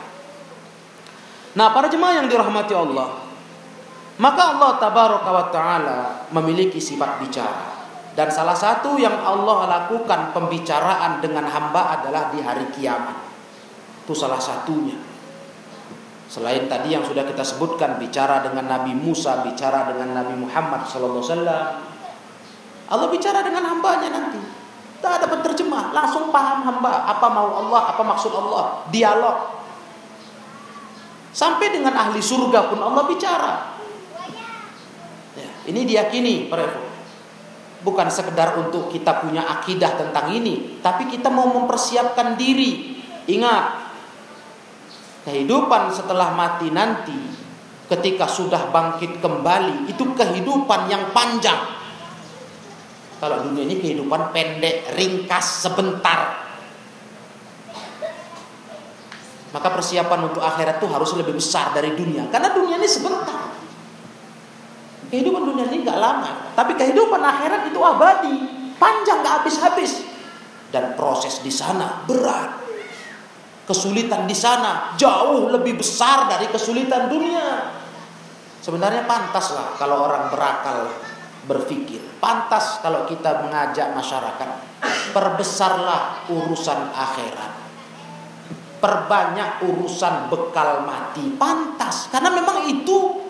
Nah, 1.51 1.67
para 1.75 1.91
jemaah 1.91 2.23
yang 2.23 2.27
dirahmati 2.31 2.71
Allah, 2.71 3.21
maka 4.21 4.41
Allah 4.55 4.71
tabaraka 4.79 5.29
wa 5.33 5.45
taala 5.51 5.99
memiliki 6.31 6.79
sifat 6.79 7.19
bicara. 7.19 7.65
Dan 8.11 8.27
salah 8.27 8.55
satu 8.55 8.99
yang 8.99 9.23
Allah 9.23 9.71
lakukan 9.71 10.35
pembicaraan 10.35 11.23
dengan 11.23 11.47
hamba 11.47 11.95
adalah 11.99 12.27
di 12.27 12.43
hari 12.43 12.67
kiamat. 12.75 13.17
Itu 14.03 14.11
salah 14.11 14.39
satunya. 14.39 14.99
Selain 16.31 16.67
tadi 16.67 16.95
yang 16.95 17.03
sudah 17.03 17.27
kita 17.27 17.43
sebutkan 17.43 17.99
bicara 17.99 18.39
dengan 18.43 18.67
Nabi 18.67 18.95
Musa, 18.95 19.43
bicara 19.43 19.87
dengan 19.91 20.15
Nabi 20.15 20.35
Muhammad 20.39 20.87
sallallahu. 20.87 21.27
Allah 22.91 23.07
bicara 23.11 23.43
dengan 23.43 23.63
hambanya 23.67 24.11
nanti. 24.11 24.39
Tak 24.99 25.23
ada 25.23 25.27
penterjemah, 25.31 25.95
langsung 25.95 26.29
paham 26.29 26.61
hamba 26.67 27.07
apa 27.07 27.27
mau 27.31 27.63
Allah, 27.63 27.95
apa 27.95 28.03
maksud 28.03 28.31
Allah, 28.31 28.85
dialog. 28.91 29.60
Sampai 31.41 31.73
dengan 31.73 31.97
ahli 31.97 32.21
surga 32.21 32.69
pun 32.69 32.77
Allah 32.77 33.01
bicara. 33.09 33.73
Ya, 35.33 35.49
ini 35.65 35.89
diyakini 35.89 36.45
para 36.45 36.69
Bukan 37.81 38.13
sekedar 38.13 38.61
untuk 38.61 38.93
kita 38.93 39.25
punya 39.25 39.41
akidah 39.41 39.97
tentang 39.97 40.29
ini, 40.29 40.77
tapi 40.85 41.09
kita 41.09 41.33
mau 41.33 41.49
mempersiapkan 41.49 42.37
diri. 42.37 43.01
Ingat, 43.25 43.65
kehidupan 45.25 45.89
setelah 45.89 46.29
mati 46.37 46.69
nanti 46.69 47.17
ketika 47.89 48.29
sudah 48.29 48.69
bangkit 48.69 49.17
kembali 49.17 49.89
itu 49.89 50.13
kehidupan 50.13 50.93
yang 50.93 51.09
panjang. 51.09 51.57
Kalau 53.17 53.49
dunia 53.49 53.65
ini 53.65 53.81
kehidupan 53.81 54.29
pendek, 54.29 54.93
ringkas, 54.93 55.65
sebentar. 55.65 56.50
Maka 59.51 59.67
persiapan 59.67 60.31
untuk 60.31 60.39
akhirat 60.39 60.79
itu 60.79 60.87
harus 60.87 61.11
lebih 61.19 61.35
besar 61.35 61.75
dari 61.75 61.91
dunia. 61.91 62.23
Karena 62.31 62.55
dunia 62.55 62.79
ini 62.79 62.87
sebentar. 62.87 63.51
Kehidupan 65.11 65.43
dunia 65.43 65.67
ini 65.67 65.83
nggak 65.83 65.99
lama. 65.99 66.55
Tapi 66.55 66.79
kehidupan 66.79 67.19
akhirat 67.19 67.67
itu 67.67 67.79
abadi. 67.83 68.35
Panjang 68.79 69.19
nggak 69.19 69.43
habis-habis. 69.43 70.07
Dan 70.71 70.95
proses 70.95 71.43
di 71.43 71.51
sana 71.51 72.07
berat. 72.07 72.63
Kesulitan 73.67 74.23
di 74.23 74.35
sana 74.35 74.95
jauh 74.95 75.51
lebih 75.51 75.83
besar 75.83 76.31
dari 76.31 76.47
kesulitan 76.47 77.11
dunia. 77.11 77.75
Sebenarnya 78.63 79.03
pantas 79.03 79.51
lah 79.51 79.75
kalau 79.75 80.07
orang 80.07 80.31
berakal 80.31 80.95
berpikir. 81.43 81.99
Pantas 82.23 82.79
kalau 82.79 83.03
kita 83.03 83.43
mengajak 83.43 83.91
masyarakat. 83.91 84.47
Perbesarlah 85.11 86.23
urusan 86.31 86.95
akhirat 86.95 87.60
perbanyak 88.81 89.61
urusan 89.63 90.27
bekal 90.27 90.83
mati. 90.83 91.37
Pantas. 91.37 92.09
Karena 92.09 92.33
memang 92.33 92.65
itu 92.65 93.21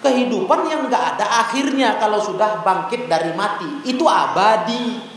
kehidupan 0.00 0.66
yang 0.68 0.88
nggak 0.88 1.04
ada 1.16 1.44
akhirnya 1.44 2.00
kalau 2.00 2.18
sudah 2.18 2.64
bangkit 2.64 3.06
dari 3.06 3.36
mati. 3.36 3.84
Itu 3.84 4.08
abadi. 4.08 5.12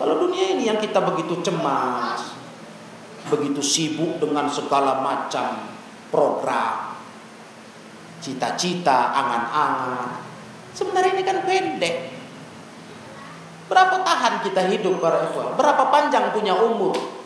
Kalau 0.00 0.16
dunia 0.16 0.56
ini 0.56 0.64
yang 0.64 0.80
kita 0.80 1.04
begitu 1.04 1.44
cemas 1.44 2.40
begitu 3.28 3.60
sibuk 3.60 4.16
dengan 4.16 4.48
segala 4.48 5.04
macam 5.04 5.68
program 6.08 6.96
cita-cita 8.24 9.12
angan-angan 9.12 10.08
sebenarnya 10.72 11.12
ini 11.20 11.24
kan 11.24 11.38
pendek. 11.44 11.96
Berapa 13.68 14.02
tahan 14.02 14.42
kita 14.42 14.66
hidup 14.66 14.98
berapa 15.54 15.84
panjang 15.94 16.34
punya 16.34 16.56
umur 16.58 17.19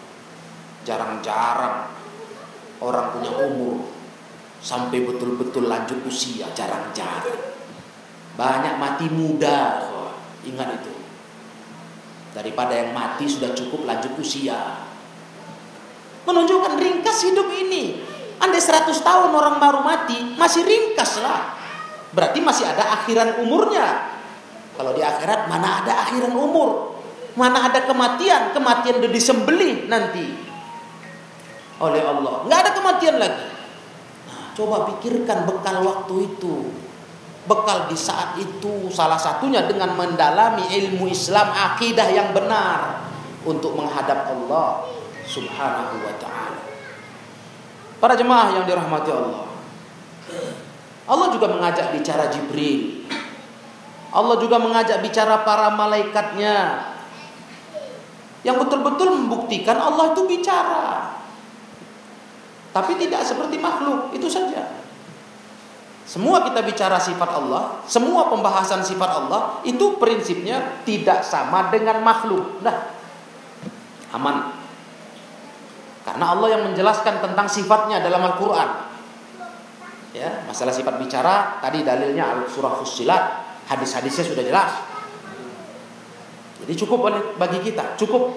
jarang-jarang 0.85 1.91
orang 2.85 3.07
punya 3.17 3.33
umur 3.33 3.89
sampai 4.61 5.05
betul-betul 5.05 5.69
lanjut 5.69 6.01
usia 6.09 6.49
jarang-jarang. 6.53 7.53
Banyak 8.35 8.81
mati 8.81 9.07
muda 9.09 9.85
ingat 10.45 10.69
itu. 10.83 10.95
Daripada 12.35 12.75
yang 12.75 12.91
mati 12.91 13.31
sudah 13.31 13.55
cukup 13.55 13.87
lanjut 13.87 14.17
usia. 14.19 14.85
Menunjukkan 16.25 16.81
ringkas 16.81 17.25
hidup 17.31 17.47
ini. 17.53 18.01
Andai 18.43 18.59
100 18.59 18.91
tahun 18.91 19.31
orang 19.31 19.63
baru 19.63 19.81
mati 19.87 20.35
masih 20.35 20.67
ringkas 20.67 21.23
lah. 21.23 21.55
Berarti 22.11 22.43
masih 22.43 22.67
ada 22.67 22.99
akhiran 23.01 23.39
umurnya. 23.47 24.19
Kalau 24.75 24.91
di 24.91 25.03
akhirat 25.07 25.47
mana 25.47 25.87
ada 25.87 26.03
akhiran 26.03 26.35
umur? 26.35 26.99
Mana 27.39 27.71
ada 27.71 27.87
kematian? 27.87 28.51
Kematian 28.51 28.99
udah 28.99 29.13
disembelih 29.15 29.87
nanti 29.87 30.54
oleh 31.83 32.03
Allah. 32.03 32.47
Nggak 32.47 32.59
ada 32.61 32.71
kematian 32.77 33.17
lagi. 33.19 33.47
Nah, 34.31 34.43
coba 34.55 34.77
pikirkan 34.95 35.49
bekal 35.49 35.83
waktu 35.83 36.15
itu. 36.35 36.71
Bekal 37.45 37.93
di 37.93 37.97
saat 37.99 38.41
itu 38.41 38.89
salah 38.89 39.21
satunya 39.21 39.69
dengan 39.69 39.93
mendalami 39.93 40.65
ilmu 40.65 41.05
Islam 41.13 41.53
akidah 41.53 42.09
yang 42.09 42.33
benar 42.33 43.05
untuk 43.45 43.77
menghadap 43.77 44.33
Allah 44.33 44.89
Subhanahu 45.29 45.97
wa 46.01 46.15
taala. 46.17 46.63
Para 48.01 48.17
jemaah 48.17 48.49
yang 48.61 48.65
dirahmati 48.65 49.11
Allah. 49.13 49.45
Allah 51.05 51.29
juga 51.29 51.53
mengajak 51.53 51.93
bicara 51.93 52.33
Jibril. 52.33 53.05
Allah 54.15 54.37
juga 54.41 54.57
mengajak 54.57 55.05
bicara 55.05 55.45
para 55.45 55.69
malaikatnya. 55.73 56.81
Yang 58.45 58.57
betul-betul 58.69 59.09
membuktikan 59.13 59.77
Allah 59.81 60.13
itu 60.17 60.23
bicara. 60.29 61.14
Tapi 62.75 62.99
tidak 62.99 63.23
seperti 63.23 63.63
makhluk, 63.63 64.11
itu 64.11 64.27
saja. 64.27 64.83
Semua 66.05 66.43
kita 66.43 66.61
bicara 66.67 66.99
sifat 66.99 67.31
Allah, 67.39 67.81
semua 67.87 68.29
pembahasan 68.29 68.83
sifat 68.83 69.09
Allah 69.09 69.63
itu 69.63 69.97
prinsipnya 69.97 70.83
tidak 70.83 71.23
sama 71.23 71.71
dengan 71.71 72.03
makhluk. 72.03 72.61
Nah, 72.61 72.93
aman. 74.13 74.53
Karena 76.05 76.37
Allah 76.37 76.49
yang 76.59 76.63
menjelaskan 76.69 77.25
tentang 77.25 77.49
sifatnya 77.49 78.03
dalam 78.03 78.21
Al-Qur'an. 78.21 78.93
Ya, 80.13 80.45
masalah 80.45 80.75
sifat 80.75 80.99
bicara 80.99 81.63
tadi 81.63 81.87
dalilnya 81.87 82.45
surah 82.51 82.75
Fussilat, 82.83 83.23
hadis-hadisnya 83.71 84.35
sudah 84.35 84.45
jelas. 84.45 84.73
Jadi 86.61 86.75
cukup 86.75 87.07
bagi 87.39 87.65
kita, 87.65 87.97
cukup 87.97 88.35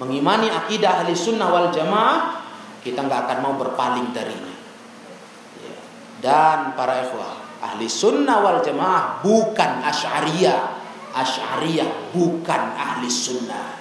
mengimani 0.00 0.48
akidah 0.48 1.04
ahli 1.04 1.12
sunnah 1.12 1.52
wal 1.52 1.68
jamaah 1.68 2.45
kita 2.86 3.02
nggak 3.02 3.20
akan 3.26 3.38
mau 3.42 3.54
berpaling 3.58 4.14
darinya. 4.14 4.54
Ya. 5.58 5.74
Dan 6.22 6.78
para 6.78 7.02
ikhwah, 7.02 7.58
ahli 7.58 7.90
sunnah 7.90 8.38
wal 8.38 8.62
jamaah 8.62 9.26
bukan 9.26 9.82
asyariyah. 9.82 10.78
Asyariyah 11.10 12.14
bukan 12.14 12.62
ahli 12.78 13.10
sunnah. 13.10 13.74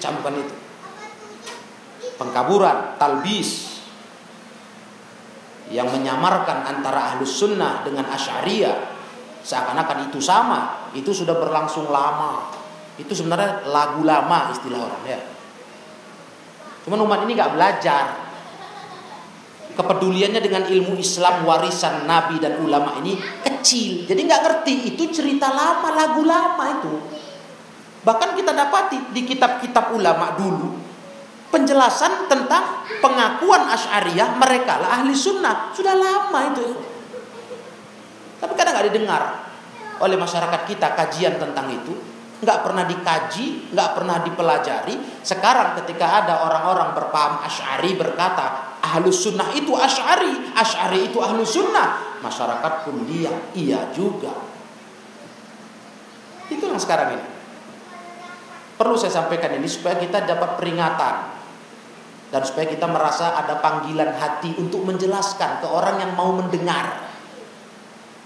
Camkan 0.00 0.40
itu. 0.40 0.54
Pengkaburan, 2.16 2.96
talbis 2.96 3.84
yang 5.68 5.92
menyamarkan 5.92 6.64
antara 6.64 7.12
ahli 7.12 7.28
sunnah 7.28 7.84
dengan 7.84 8.08
asyariyah 8.08 8.96
seakan-akan 9.44 10.08
itu 10.08 10.24
sama. 10.24 10.88
Itu 10.96 11.12
sudah 11.12 11.36
berlangsung 11.36 11.92
lama. 11.92 12.48
Itu 12.96 13.12
sebenarnya 13.12 13.68
lagu 13.68 14.00
lama 14.04 14.52
istilah 14.56 14.88
orang 14.88 15.04
ya 15.04 15.20
Cuman 16.90 17.06
umat 17.06 17.22
ini 17.22 17.38
nggak 17.38 17.54
belajar 17.54 18.04
kepeduliannya 19.78 20.42
dengan 20.42 20.66
ilmu 20.66 20.98
Islam 20.98 21.46
warisan 21.46 22.02
Nabi 22.02 22.42
dan 22.42 22.58
ulama 22.58 22.98
ini 22.98 23.14
kecil. 23.46 24.10
Jadi 24.10 24.26
nggak 24.26 24.42
ngerti 24.42 24.74
itu 24.90 25.06
cerita 25.14 25.54
lama, 25.54 25.86
lagu 25.94 26.26
lama 26.26 26.64
itu. 26.82 26.94
Bahkan 28.02 28.34
kita 28.34 28.50
dapati 28.50 29.14
di 29.14 29.22
kitab-kitab 29.22 29.94
ulama 29.94 30.34
dulu 30.34 30.82
penjelasan 31.54 32.26
tentang 32.26 32.82
pengakuan 32.98 33.70
Asy'ariyah 33.70 34.34
mereka 34.34 34.82
lah 34.82 34.98
ahli 34.98 35.14
sunnah 35.14 35.70
sudah 35.70 35.94
lama 35.94 36.40
itu. 36.50 36.74
Tapi 38.42 38.52
kadang 38.58 38.74
nggak 38.74 38.86
didengar 38.90 39.22
oleh 40.02 40.18
masyarakat 40.18 40.66
kita 40.66 40.98
kajian 40.98 41.38
tentang 41.38 41.70
itu 41.70 42.09
nggak 42.40 42.58
pernah 42.64 42.84
dikaji, 42.88 43.72
nggak 43.72 43.90
pernah 43.96 44.16
dipelajari. 44.24 44.96
Sekarang 45.20 45.76
ketika 45.84 46.24
ada 46.24 46.48
orang-orang 46.48 46.96
berpaham 46.96 47.44
Ash'ari 47.44 47.94
berkata, 48.00 48.76
Ahlus 48.80 49.28
Sunnah 49.28 49.52
itu 49.52 49.76
Ash'ari, 49.76 50.56
Ash'ari 50.56 51.12
itu 51.12 51.20
Ahlus 51.20 51.52
Sunnah. 51.52 52.18
Masyarakat 52.24 52.72
pun 52.88 53.04
dia, 53.04 53.32
iya 53.52 53.92
juga. 53.92 54.32
Itu 56.48 56.64
yang 56.64 56.80
sekarang 56.80 57.20
ini. 57.20 57.26
Perlu 58.80 58.96
saya 58.96 59.12
sampaikan 59.12 59.52
ini 59.60 59.68
supaya 59.68 60.00
kita 60.00 60.24
dapat 60.24 60.56
peringatan. 60.56 61.38
Dan 62.30 62.40
supaya 62.46 62.70
kita 62.70 62.86
merasa 62.86 63.36
ada 63.36 63.58
panggilan 63.58 64.16
hati 64.16 64.54
untuk 64.56 64.86
menjelaskan 64.86 65.60
ke 65.60 65.66
orang 65.66 65.98
yang 65.98 66.14
mau 66.14 66.30
mendengar 66.30 67.10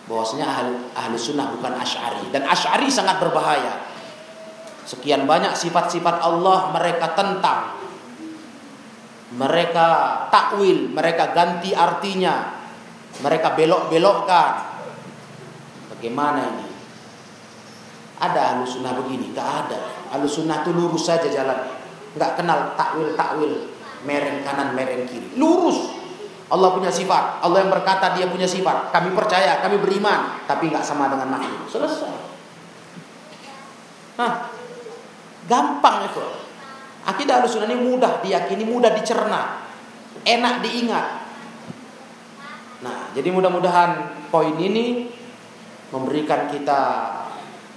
bahwasanya 0.05 0.44
ahli, 0.44 0.72
ahli 0.92 1.16
sunnah 1.16 1.48
bukan 1.57 1.72
asyari 1.81 2.29
dan 2.29 2.44
asyari 2.44 2.92
sangat 2.92 3.16
berbahaya 3.24 3.84
Sekian 4.85 5.25
banyak 5.25 5.57
sifat-sifat 5.57 6.20
Allah 6.20 6.73
mereka 6.73 7.16
tentang. 7.16 7.83
mereka 9.35 9.87
takwil, 10.31 10.94
mereka 10.94 11.35
ganti 11.35 11.75
artinya, 11.75 12.55
mereka 13.18 13.59
belok-belokkan. 13.59 14.79
Bagaimana 15.90 16.55
ini? 16.55 16.66
Ada 18.23 18.55
alusunah 18.55 18.94
begini? 18.94 19.35
Gak 19.35 19.51
ada. 19.66 19.81
Alusunah 20.14 20.62
itu 20.62 20.70
lurus 20.70 21.11
saja 21.11 21.27
jalan, 21.27 21.66
Gak 22.14 22.38
kenal 22.38 22.79
takwil-takwil, 22.79 23.75
mereng 24.07 24.47
kanan, 24.47 24.70
mereng 24.79 25.03
kiri. 25.11 25.35
Lurus. 25.35 25.83
Allah 26.47 26.70
punya 26.70 26.92
sifat. 26.94 27.42
Allah 27.42 27.66
yang 27.66 27.73
berkata 27.75 28.14
dia 28.14 28.31
punya 28.31 28.47
sifat. 28.47 28.94
Kami 28.94 29.11
percaya, 29.16 29.59
kami 29.59 29.83
beriman, 29.83 30.47
tapi 30.47 30.70
nggak 30.70 30.87
sama 30.87 31.11
dengan 31.11 31.27
makhluk. 31.27 31.66
Selesai. 31.66 32.14
Hah, 34.14 34.54
gampang 35.48 36.09
itu. 36.09 36.24
Akidah 37.04 37.44
Ahlussunnah 37.44 37.68
ini 37.68 37.78
mudah 37.85 38.24
diyakini, 38.24 38.64
mudah 38.64 38.96
dicerna, 38.96 39.61
enak 40.24 40.64
diingat. 40.64 41.07
Nah, 42.80 43.12
jadi 43.12 43.28
mudah-mudahan 43.28 44.24
poin 44.33 44.57
ini 44.57 45.09
memberikan 45.92 46.48
kita 46.48 46.80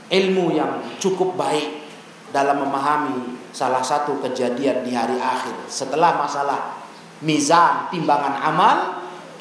ilmu 0.07 0.55
yang 0.55 0.79
cukup 0.99 1.35
baik 1.35 1.83
dalam 2.31 2.63
memahami 2.63 3.39
salah 3.51 3.83
satu 3.83 4.19
kejadian 4.19 4.83
di 4.83 4.91
hari 4.91 5.15
akhir 5.15 5.67
setelah 5.71 6.19
masalah 6.19 6.83
mizan 7.23 7.87
timbangan 7.91 8.35
amal 8.43 8.77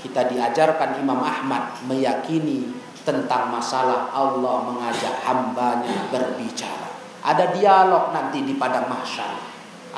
kita 0.02 0.30
diajarkan 0.30 1.02
Imam 1.02 1.18
Ahmad 1.18 1.82
meyakini 1.86 2.70
tentang 3.02 3.50
masalah 3.50 4.10
Allah 4.14 4.66
mengajak 4.70 5.14
hambanya 5.26 6.10
berbicara 6.10 6.85
ada 7.26 7.50
dialog 7.50 8.14
nanti 8.14 8.46
di 8.46 8.54
padang 8.54 8.86
mahsyar 8.86 9.34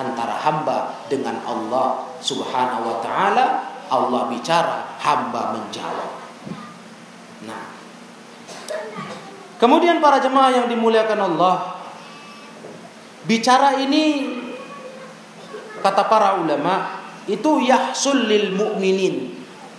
antara 0.01 0.33
hamba 0.41 1.05
dengan 1.13 1.45
Allah 1.45 2.17
subhanahu 2.25 2.89
wa 2.89 2.97
ta'ala. 3.05 3.47
Allah 3.89 4.29
bicara 4.33 4.97
hamba 5.01 5.57
menjawab. 5.57 6.13
Nah. 7.45 7.65
Kemudian 9.61 10.01
para 10.01 10.21
jemaah 10.21 10.53
yang 10.53 10.67
dimuliakan 10.69 11.21
Allah 11.25 11.81
bicara 13.25 13.81
ini 13.81 14.29
kata 15.81 16.05
para 16.05 16.37
ulama 16.41 17.01
itu 17.29 17.65
yahsul 17.65 18.25
lil 18.25 18.57
mu'minin. 18.57 19.37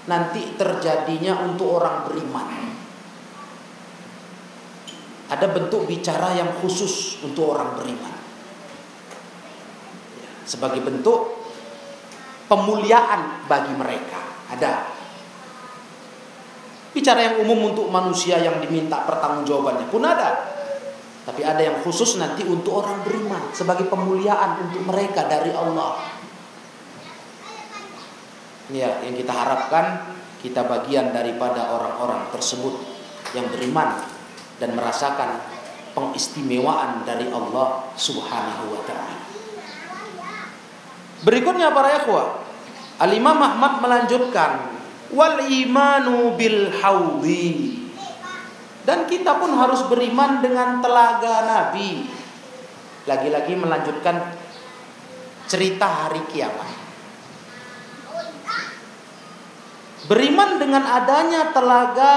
Nanti 0.10 0.58
terjadinya 0.58 1.38
untuk 1.46 1.82
orang 1.82 2.10
beriman 2.10 2.59
ada 5.30 5.46
bentuk 5.46 5.86
bicara 5.86 6.34
yang 6.34 6.50
khusus 6.58 7.22
untuk 7.22 7.54
orang 7.54 7.78
beriman. 7.78 8.18
Sebagai 10.50 10.82
bentuk 10.82 11.38
pemuliaan 12.50 13.46
bagi 13.46 13.74
mereka. 13.78 14.18
Ada. 14.50 14.90
Bicara 16.90 17.22
yang 17.22 17.46
umum 17.46 17.70
untuk 17.70 17.94
manusia 17.94 18.42
yang 18.42 18.58
diminta 18.58 19.06
pertanggungjawabannya 19.06 19.88
pun 19.94 20.02
ada. 20.02 20.58
Tapi 21.30 21.46
ada 21.46 21.62
yang 21.62 21.78
khusus 21.86 22.18
nanti 22.18 22.42
untuk 22.50 22.82
orang 22.82 23.06
beriman 23.06 23.54
sebagai 23.54 23.86
pemuliaan 23.86 24.66
untuk 24.66 24.82
mereka 24.90 25.30
dari 25.30 25.54
Allah. 25.54 26.02
Ya 28.74 28.98
yang 29.06 29.14
kita 29.14 29.30
harapkan 29.30 30.18
kita 30.42 30.66
bagian 30.66 31.14
daripada 31.14 31.70
orang-orang 31.70 32.34
tersebut 32.34 32.74
yang 33.38 33.46
beriman 33.54 34.19
dan 34.60 34.76
merasakan 34.76 35.40
pengistimewaan 35.96 37.08
dari 37.08 37.32
Allah 37.32 37.90
Subhanahu 37.96 38.76
wa 38.76 38.82
taala. 38.86 39.18
Berikutnya 41.20 41.76
para 41.76 42.00
ikhwah, 42.00 42.48
Al-Imam 43.00 43.40
Ahmad 43.40 43.84
melanjutkan 43.84 44.80
wal 45.12 45.44
imanu 45.48 46.36
bil 46.36 46.72
haudi. 46.80 47.80
Dan 48.88 49.06
kita 49.06 49.38
pun 49.38 49.54
harus 49.54 49.86
beriman 49.86 50.40
dengan 50.40 50.80
telaga 50.80 51.46
Nabi. 51.46 52.08
Lagi-lagi 53.06 53.54
melanjutkan 53.54 54.18
cerita 55.46 55.86
hari 55.86 56.24
kiamat. 56.32 56.72
Beriman 60.10 60.58
dengan 60.58 60.82
adanya 60.90 61.54
telaga 61.54 62.14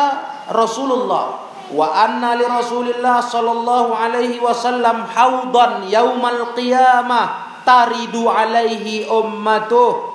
Rasulullah 0.49 1.52
wa 1.73 1.89
anna 1.91 2.37
li 2.37 2.45
Rasulillah 2.45 3.25
sallallahu 3.25 3.97
alaihi 3.97 4.39
wasallam 4.39 5.09
haudan 5.09 5.89
yaumal 5.89 6.53
qiyamah 6.53 7.61
taridu 7.65 8.29
alaihi 8.29 9.09
ummatuh 9.09 10.13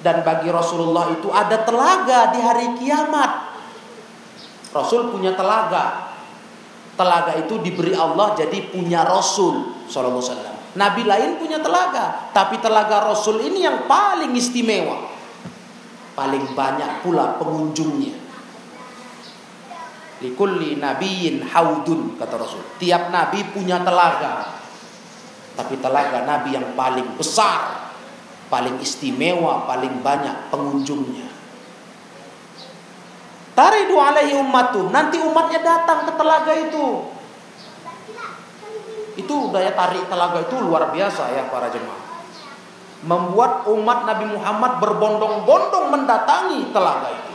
dan 0.00 0.22
bagi 0.22 0.48
Rasulullah 0.48 1.10
itu 1.10 1.28
ada 1.28 1.62
telaga 1.66 2.30
di 2.32 2.40
hari 2.40 2.66
kiamat. 2.78 3.50
Rasul 4.70 5.10
punya 5.10 5.34
telaga. 5.34 6.14
Telaga 6.94 7.38
itu 7.38 7.62
diberi 7.62 7.94
Allah 7.94 8.34
jadi 8.34 8.74
punya 8.74 9.06
Rasul 9.06 9.86
sallallahu 9.86 10.18
alaihi 10.18 10.30
wasallam. 10.34 10.56
Nabi 10.78 11.02
lain 11.06 11.30
punya 11.42 11.58
telaga, 11.58 12.30
tapi 12.30 12.62
telaga 12.62 13.10
Rasul 13.10 13.42
ini 13.42 13.66
yang 13.66 13.86
paling 13.90 14.34
istimewa 14.34 15.18
paling 16.18 16.50
banyak 16.58 17.06
pula 17.06 17.38
pengunjungnya. 17.38 18.27
Likulli 20.18 20.78
nabiyin 20.78 21.46
haudun 21.46 22.18
kata 22.18 22.34
Rasul. 22.34 22.62
Tiap 22.82 23.14
nabi 23.14 23.46
punya 23.54 23.78
telaga. 23.82 24.58
Tapi 25.54 25.78
telaga 25.78 26.26
nabi 26.26 26.54
yang 26.54 26.74
paling 26.74 27.18
besar, 27.18 27.90
paling 28.50 28.78
istimewa, 28.82 29.66
paling 29.66 30.02
banyak 30.02 30.50
pengunjungnya. 30.50 31.30
Taridu 33.54 33.98
alaihi 33.98 34.38
ummatu. 34.38 34.90
Nanti 34.90 35.18
umatnya 35.18 35.62
datang 35.62 36.06
ke 36.06 36.12
telaga 36.14 36.52
itu. 36.54 36.86
Itu 39.18 39.50
daya 39.50 39.74
tarik 39.74 40.06
telaga 40.06 40.46
itu 40.46 40.62
luar 40.62 40.94
biasa 40.94 41.34
ya 41.34 41.50
para 41.50 41.66
jemaah 41.70 42.08
membuat 43.06 43.62
umat 43.70 44.10
Nabi 44.10 44.26
Muhammad 44.34 44.82
berbondong-bondong 44.82 45.86
mendatangi 45.94 46.74
telaga 46.74 47.08
itu. 47.14 47.27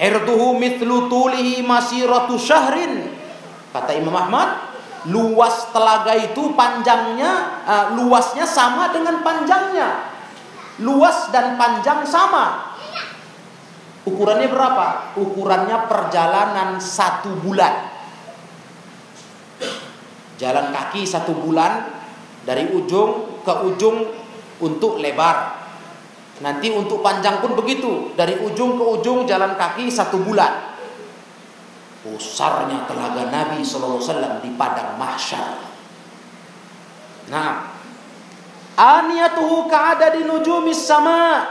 Erduhu 0.00 0.56
mithlu 0.56 1.08
tulihi 1.08 1.60
masiratu 1.64 2.40
syahrin. 2.40 3.12
Kata 3.72 3.92
Imam 3.96 4.12
Ahmad, 4.16 4.72
luas 5.08 5.72
telaga 5.72 6.12
itu 6.16 6.52
panjangnya, 6.52 7.64
uh, 7.64 7.86
luasnya 7.96 8.44
sama 8.44 8.92
dengan 8.92 9.24
panjangnya. 9.24 10.12
Luas 10.80 11.28
dan 11.32 11.56
panjang 11.60 12.04
sama. 12.04 12.76
Ukurannya 14.02 14.50
berapa? 14.50 15.14
Ukurannya 15.14 15.86
perjalanan 15.86 16.82
satu 16.82 17.38
bulan. 17.38 17.86
Jalan 20.42 20.74
kaki 20.74 21.06
satu 21.06 21.38
bulan 21.38 21.86
dari 22.42 22.66
ujung 22.74 23.42
ke 23.46 23.54
ujung 23.62 24.10
untuk 24.58 24.98
lebar. 24.98 25.61
Nanti 26.40 26.72
untuk 26.72 27.04
panjang 27.04 27.44
pun 27.44 27.52
begitu, 27.52 28.16
dari 28.16 28.40
ujung 28.40 28.80
ke 28.80 28.84
ujung 28.98 29.28
jalan 29.28 29.52
kaki 29.58 29.92
satu 29.92 30.24
bulan. 30.24 30.72
Besarnya 32.02 32.88
telaga 32.88 33.28
Nabi 33.28 33.62
SAW 33.62 34.40
di 34.42 34.50
padang 34.56 34.96
mahsyar. 34.98 35.60
Nah, 37.30 37.70
aniyatuhu 38.74 39.68
ka'ada 39.68 40.16
di 40.16 40.26
nujumis 40.26 40.82
sama. 40.82 41.46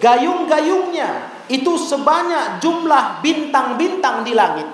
Gayung-gayungnya 0.00 1.44
itu 1.52 1.76
sebanyak 1.76 2.64
jumlah 2.64 3.20
bintang-bintang 3.20 4.24
di 4.24 4.32
langit. 4.32 4.68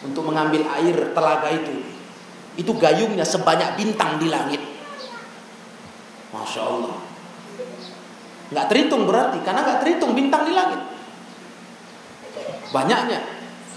Untuk 0.00 0.24
mengambil 0.24 0.64
air 0.80 1.12
telaga 1.12 1.52
itu 1.52 2.00
itu 2.56 2.72
gayungnya 2.76 3.22
sebanyak 3.22 3.76
bintang 3.78 4.16
di 4.20 4.32
langit. 4.32 4.60
Masya 6.32 6.60
Allah. 6.60 7.09
Nggak 8.50 8.66
terhitung 8.66 9.06
berarti, 9.06 9.38
karena 9.46 9.62
nggak 9.62 9.78
terhitung 9.82 10.12
bintang 10.12 10.42
di 10.42 10.52
langit. 10.52 10.80
Banyaknya. 12.70 13.20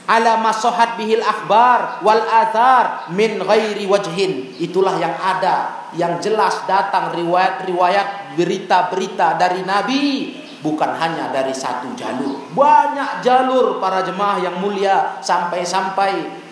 Ala 0.04 0.36
masohat 0.36 1.00
bihil 1.00 1.24
akhbar 1.24 2.04
wal 2.04 2.28
athar 2.28 3.08
min 3.16 3.40
ghairi 3.40 3.88
wajhin. 3.88 4.52
Itulah 4.60 5.00
yang 5.00 5.16
ada, 5.16 5.88
yang 5.96 6.20
jelas 6.20 6.68
datang 6.68 7.16
riwayat-riwayat 7.16 8.36
berita-berita 8.36 9.40
dari 9.40 9.64
Nabi 9.64 10.04
bukan 10.60 10.92
hanya 10.96 11.32
dari 11.32 11.56
satu 11.56 11.96
jalur. 11.96 12.52
Banyak 12.52 13.24
jalur 13.24 13.80
para 13.80 14.04
jemaah 14.04 14.44
yang 14.44 14.60
mulia 14.60 15.24
sampai-sampai 15.24 16.44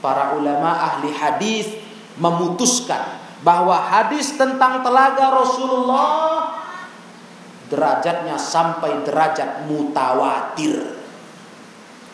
para 0.00 0.36
ulama 0.36 0.72
ahli 0.72 1.12
hadis 1.12 1.76
memutuskan 2.16 3.20
bahwa 3.44 3.74
hadis 3.74 4.36
tentang 4.36 4.80
telaga 4.80 5.28
Rasulullah 5.28 6.61
derajatnya 7.72 8.36
sampai 8.36 9.00
derajat 9.00 9.64
mutawatir. 9.64 11.00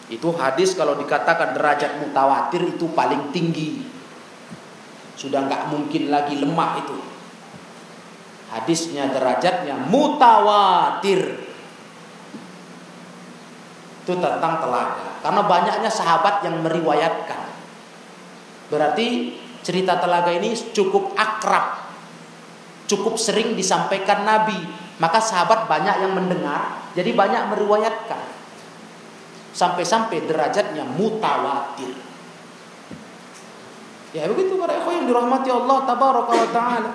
Itu 0.06 0.30
hadis 0.38 0.78
kalau 0.78 0.94
dikatakan 0.94 1.58
derajat 1.58 1.98
mutawatir 1.98 2.62
itu 2.62 2.86
paling 2.94 3.34
tinggi. 3.34 3.82
Sudah 5.18 5.50
nggak 5.50 5.74
mungkin 5.74 6.14
lagi 6.14 6.38
lemah 6.38 6.72
itu. 6.78 6.98
Hadisnya 8.54 9.10
derajatnya 9.10 9.74
mutawatir. 9.90 11.42
Itu 14.06 14.12
tentang 14.16 14.62
telaga. 14.62 15.20
Karena 15.20 15.42
banyaknya 15.44 15.90
sahabat 15.90 16.40
yang 16.46 16.62
meriwayatkan. 16.64 17.42
Berarti 18.72 19.36
cerita 19.60 20.00
telaga 20.00 20.32
ini 20.32 20.56
cukup 20.72 21.12
akrab. 21.18 21.84
Cukup 22.88 23.20
sering 23.20 23.52
disampaikan 23.52 24.24
Nabi. 24.24 24.87
Maka 24.98 25.18
sahabat 25.22 25.70
banyak 25.70 26.02
yang 26.02 26.12
mendengar. 26.14 26.90
Jadi 26.98 27.14
banyak 27.14 27.54
meriwayatkan. 27.54 28.24
Sampai-sampai 29.54 30.26
derajatnya 30.26 30.82
mutawatir. 30.86 31.94
Ya 34.10 34.24
begitu 34.24 34.56
para 34.56 34.74
ikhwan 34.78 35.04
yang 35.04 35.06
dirahmati 35.06 35.48
Allah 35.52 35.78
tabaraka 35.84 36.32
wa 36.32 36.48
taala. 36.50 36.92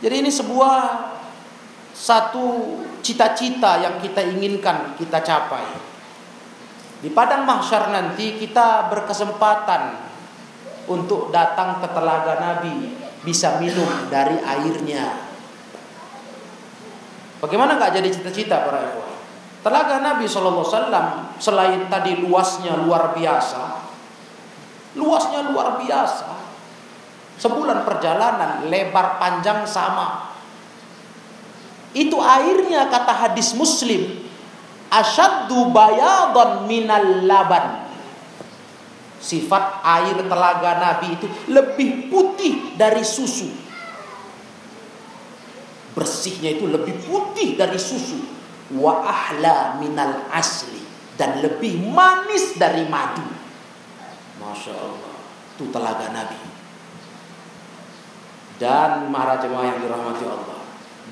Jadi 0.00 0.14
ini 0.24 0.30
sebuah 0.32 0.76
satu 1.92 2.80
cita-cita 3.04 3.84
yang 3.84 4.00
kita 4.00 4.24
inginkan 4.24 4.96
kita 4.96 5.20
capai. 5.20 5.66
Di 7.00 7.12
padang 7.12 7.44
mahsyar 7.44 7.92
nanti 7.92 8.40
kita 8.40 8.88
berkesempatan 8.88 10.08
untuk 10.88 11.28
datang 11.28 11.80
ke 11.84 11.88
telaga 11.92 12.40
Nabi, 12.40 12.96
bisa 13.24 13.60
minum 13.60 13.88
dari 14.08 14.40
airnya. 14.40 15.29
Bagaimana 17.40 17.80
nggak 17.80 17.96
jadi 17.96 18.08
cita-cita 18.12 18.68
para 18.68 18.84
ikhwan? 18.84 19.10
Telaga 19.60 20.00
Nabi 20.00 20.24
Shallallahu 20.24 20.64
Alaihi 20.72 21.40
selain 21.40 21.80
tadi 21.92 22.16
luasnya 22.20 22.80
luar 22.80 23.12
biasa, 23.12 23.80
luasnya 24.96 25.52
luar 25.52 25.80
biasa. 25.80 26.28
Sebulan 27.40 27.88
perjalanan, 27.88 28.68
lebar 28.68 29.16
panjang 29.16 29.64
sama. 29.64 30.36
Itu 31.96 32.20
airnya 32.20 32.92
kata 32.92 33.12
hadis 33.16 33.56
Muslim, 33.56 34.28
asyaddu 34.92 35.72
bayadon 35.72 36.68
minal 36.68 37.24
laban. 37.24 37.88
Sifat 39.20 39.84
air 39.84 40.16
telaga 40.24 40.80
Nabi 40.80 41.16
itu 41.16 41.28
lebih 41.52 42.08
putih 42.08 42.76
dari 42.80 43.04
susu. 43.04 43.69
Bersihnya 45.94 46.54
itu 46.54 46.70
lebih 46.70 46.94
putih 47.02 47.58
dari 47.58 47.78
susu. 47.78 48.18
Wa 48.74 49.02
ahla 49.02 49.76
minal 49.82 50.30
asli. 50.30 50.78
Dan 51.18 51.42
lebih 51.44 51.84
manis 51.90 52.56
dari 52.56 52.86
madu. 52.88 53.26
Masya 54.40 54.72
Allah. 54.72 55.14
Itu 55.58 55.68
telaga 55.68 56.08
Nabi. 56.14 56.40
Dan 58.60 59.08
para 59.08 59.40
jemaah 59.40 59.66
yang 59.72 59.80
dirahmati 59.80 60.24
Allah. 60.24 60.60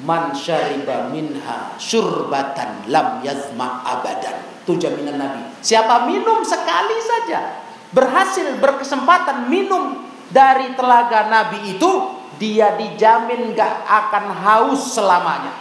Man 0.05 0.31
syariba 0.31 1.11
minha 1.11 1.75
syurbatan 1.81 2.87
lam 2.87 3.25
yazma 3.25 3.83
abadan. 3.83 4.63
Itu 4.63 4.77
jaminan 4.77 5.17
Nabi. 5.17 5.43
Siapa 5.65 6.07
minum 6.07 6.45
sekali 6.45 6.97
saja. 7.01 7.65
Berhasil 7.89 8.61
berkesempatan 8.61 9.49
minum 9.49 10.05
dari 10.29 10.77
telaga 10.77 11.27
Nabi 11.33 11.77
itu. 11.77 12.18
Dia 12.39 12.79
dijamin 12.79 13.53
gak 13.53 13.85
akan 13.85 14.25
haus 14.31 14.95
selamanya. 14.95 15.55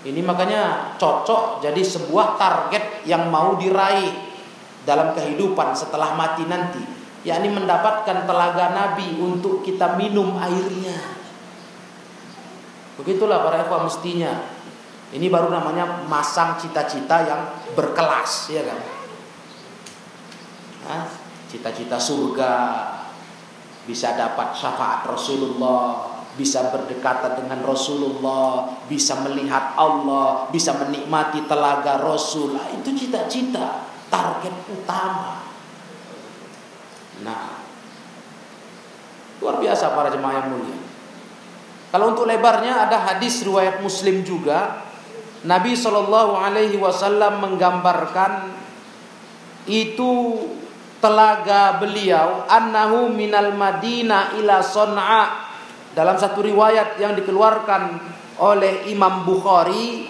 Ini 0.00 0.24
makanya 0.24 0.96
cocok 0.96 1.60
jadi 1.60 1.84
sebuah 1.84 2.40
target 2.40 3.04
yang 3.04 3.28
mau 3.28 3.60
diraih 3.60 4.32
dalam 4.88 5.12
kehidupan 5.12 5.76
setelah 5.76 6.16
mati 6.16 6.48
nanti 6.48 6.80
yakni 7.20 7.52
mendapatkan 7.52 8.24
telaga 8.24 8.72
Nabi 8.72 9.20
untuk 9.20 9.60
kita 9.60 10.00
minum 10.00 10.40
airnya. 10.40 11.20
Begitulah 12.96 13.44
para 13.44 13.60
ikhwan 13.64 13.84
mestinya. 13.88 14.32
Ini 15.10 15.26
baru 15.26 15.50
namanya 15.50 16.06
masang 16.06 16.54
cita-cita 16.54 17.26
yang 17.26 17.42
berkelas, 17.74 18.54
ya 18.54 18.62
kan? 18.62 18.78
Cita-cita 21.50 21.98
surga 21.98 22.52
bisa 23.88 24.12
dapat 24.16 24.52
syafaat 24.56 25.06
Rasulullah, 25.08 26.20
bisa 26.36 26.70
berdekatan 26.70 27.44
dengan 27.44 27.60
Rasulullah, 27.64 28.80
bisa 28.86 29.18
melihat 29.24 29.74
Allah, 29.74 30.48
bisa 30.48 30.76
menikmati 30.78 31.44
telaga 31.44 32.00
Rasul. 32.00 32.54
Nah, 32.54 32.70
itu 32.70 32.94
cita-cita, 32.94 33.84
target 34.08 34.54
utama. 34.70 35.42
Nah, 37.20 37.60
luar 39.42 39.56
biasa 39.60 39.92
para 39.92 40.08
jemaah 40.12 40.44
yang 40.44 40.48
mulia. 40.54 40.80
Kalau 41.90 42.14
untuk 42.14 42.30
lebarnya 42.30 42.86
ada 42.86 43.02
hadis 43.02 43.42
riwayat 43.42 43.82
Muslim 43.82 44.22
juga, 44.22 44.86
Nabi 45.42 45.74
Shallallahu 45.74 46.38
Alaihi 46.38 46.78
Wasallam 46.78 47.42
menggambarkan 47.42 48.54
itu 49.66 50.12
telaga 51.00 51.80
beliau 51.80 52.44
annahu 52.46 53.08
minal 53.10 53.56
Madinah 53.56 54.36
ila 54.38 54.60
Son'a. 54.60 55.50
Dalam 55.90 56.14
satu 56.14 56.44
riwayat 56.44 57.02
yang 57.02 57.18
dikeluarkan 57.18 57.98
oleh 58.38 58.86
Imam 58.86 59.26
Bukhari 59.26 60.06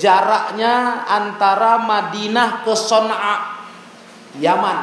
jaraknya 0.00 1.04
antara 1.04 1.82
Madinah 1.82 2.64
ke 2.64 2.72
Son'a. 2.72 3.36
Yaman. 4.36 4.78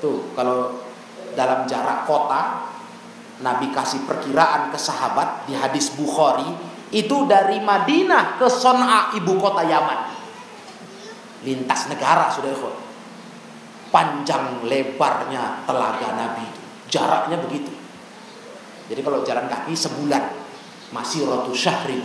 Tuh, 0.00 0.32
kalau 0.36 0.84
dalam 1.36 1.68
jarak 1.68 2.08
kota 2.08 2.72
Nabi 3.44 3.68
kasih 3.68 4.08
perkiraan 4.08 4.72
ke 4.72 4.80
sahabat 4.80 5.44
di 5.44 5.52
hadis 5.52 5.92
Bukhari 5.92 6.48
itu 6.88 7.28
dari 7.28 7.60
Madinah 7.60 8.40
ke 8.40 8.48
Son'a 8.48 9.12
ibu 9.12 9.36
kota 9.36 9.60
Yaman. 9.60 10.15
Lintas 11.46 11.86
negara 11.86 12.26
sudah 12.28 12.50
ikut. 12.50 12.74
Panjang 13.94 14.66
lebarnya 14.66 15.62
telaga 15.62 16.10
Nabi 16.18 16.46
Jaraknya 16.90 17.38
begitu. 17.42 17.70
Jadi 18.86 19.00
kalau 19.02 19.26
jalan 19.26 19.50
kaki 19.50 19.74
sebulan 19.74 20.22
masih 20.94 21.26
rotu 21.26 21.54
syahrin. 21.54 22.02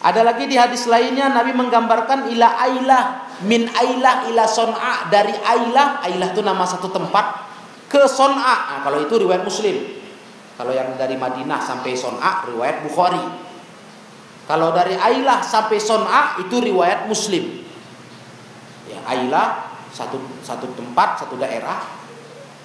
Ada 0.00 0.24
lagi 0.24 0.48
di 0.48 0.56
hadis 0.56 0.88
lainnya 0.88 1.32
Nabi 1.32 1.52
menggambarkan 1.56 2.30
ila 2.32 2.48
ailah 2.62 3.04
min 3.44 3.68
Ailah 3.68 4.28
ila 4.32 4.48
Son'a 4.48 5.12
dari 5.12 5.34
Ailah 5.34 6.00
Ailah 6.00 6.32
itu 6.32 6.40
nama 6.40 6.64
satu 6.64 6.88
tempat 6.88 7.44
ke 7.90 8.08
Son'a 8.08 8.56
nah, 8.72 8.80
kalau 8.80 9.04
itu 9.04 9.12
riwayat 9.20 9.44
Muslim 9.44 9.76
kalau 10.56 10.72
yang 10.72 10.96
dari 10.96 11.20
Madinah 11.20 11.60
sampai 11.60 11.92
Son'a 11.92 12.48
riwayat 12.48 12.80
Bukhari 12.86 13.20
kalau 14.46 14.70
dari 14.70 14.94
Ailah 14.94 15.42
sampai 15.42 15.78
Son'a 15.82 16.38
itu 16.38 16.62
riwayat 16.62 17.10
Muslim. 17.10 17.66
Ya 18.86 19.02
Ailah 19.06 19.74
satu 19.90 20.22
satu 20.46 20.70
tempat 20.78 21.26
satu 21.26 21.34
daerah 21.34 21.82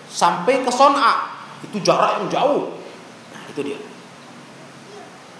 sampai 0.05 0.61
ke 0.61 0.69
Son'a 0.69 1.41
itu 1.65 1.81
jarak 1.81 2.21
yang 2.21 2.27
jauh. 2.29 2.77
Nah 3.33 3.41
itu 3.49 3.61
dia. 3.65 3.79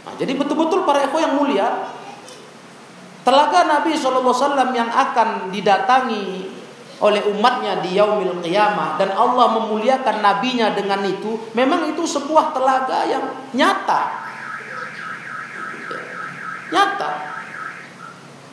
Nah, 0.02 0.18
jadi 0.18 0.34
betul-betul 0.34 0.82
para 0.82 1.06
ekor 1.06 1.22
yang 1.22 1.38
mulia 1.38 1.94
Telaga 3.22 3.70
Nabi 3.70 3.94
SAW 3.94 4.34
yang 4.74 4.90
akan 4.90 5.54
didatangi 5.54 6.50
oleh 7.02 7.22
umatnya 7.30 7.82
di 7.82 7.98
yaumil 7.98 8.42
qiyamah 8.42 8.98
dan 8.98 9.14
Allah 9.14 9.62
memuliakan 9.62 10.22
nabinya 10.22 10.74
dengan 10.74 11.02
itu 11.06 11.38
memang 11.54 11.90
itu 11.94 12.06
sebuah 12.06 12.54
telaga 12.54 13.06
yang 13.10 13.26
nyata 13.58 14.31
nyata 16.72 17.10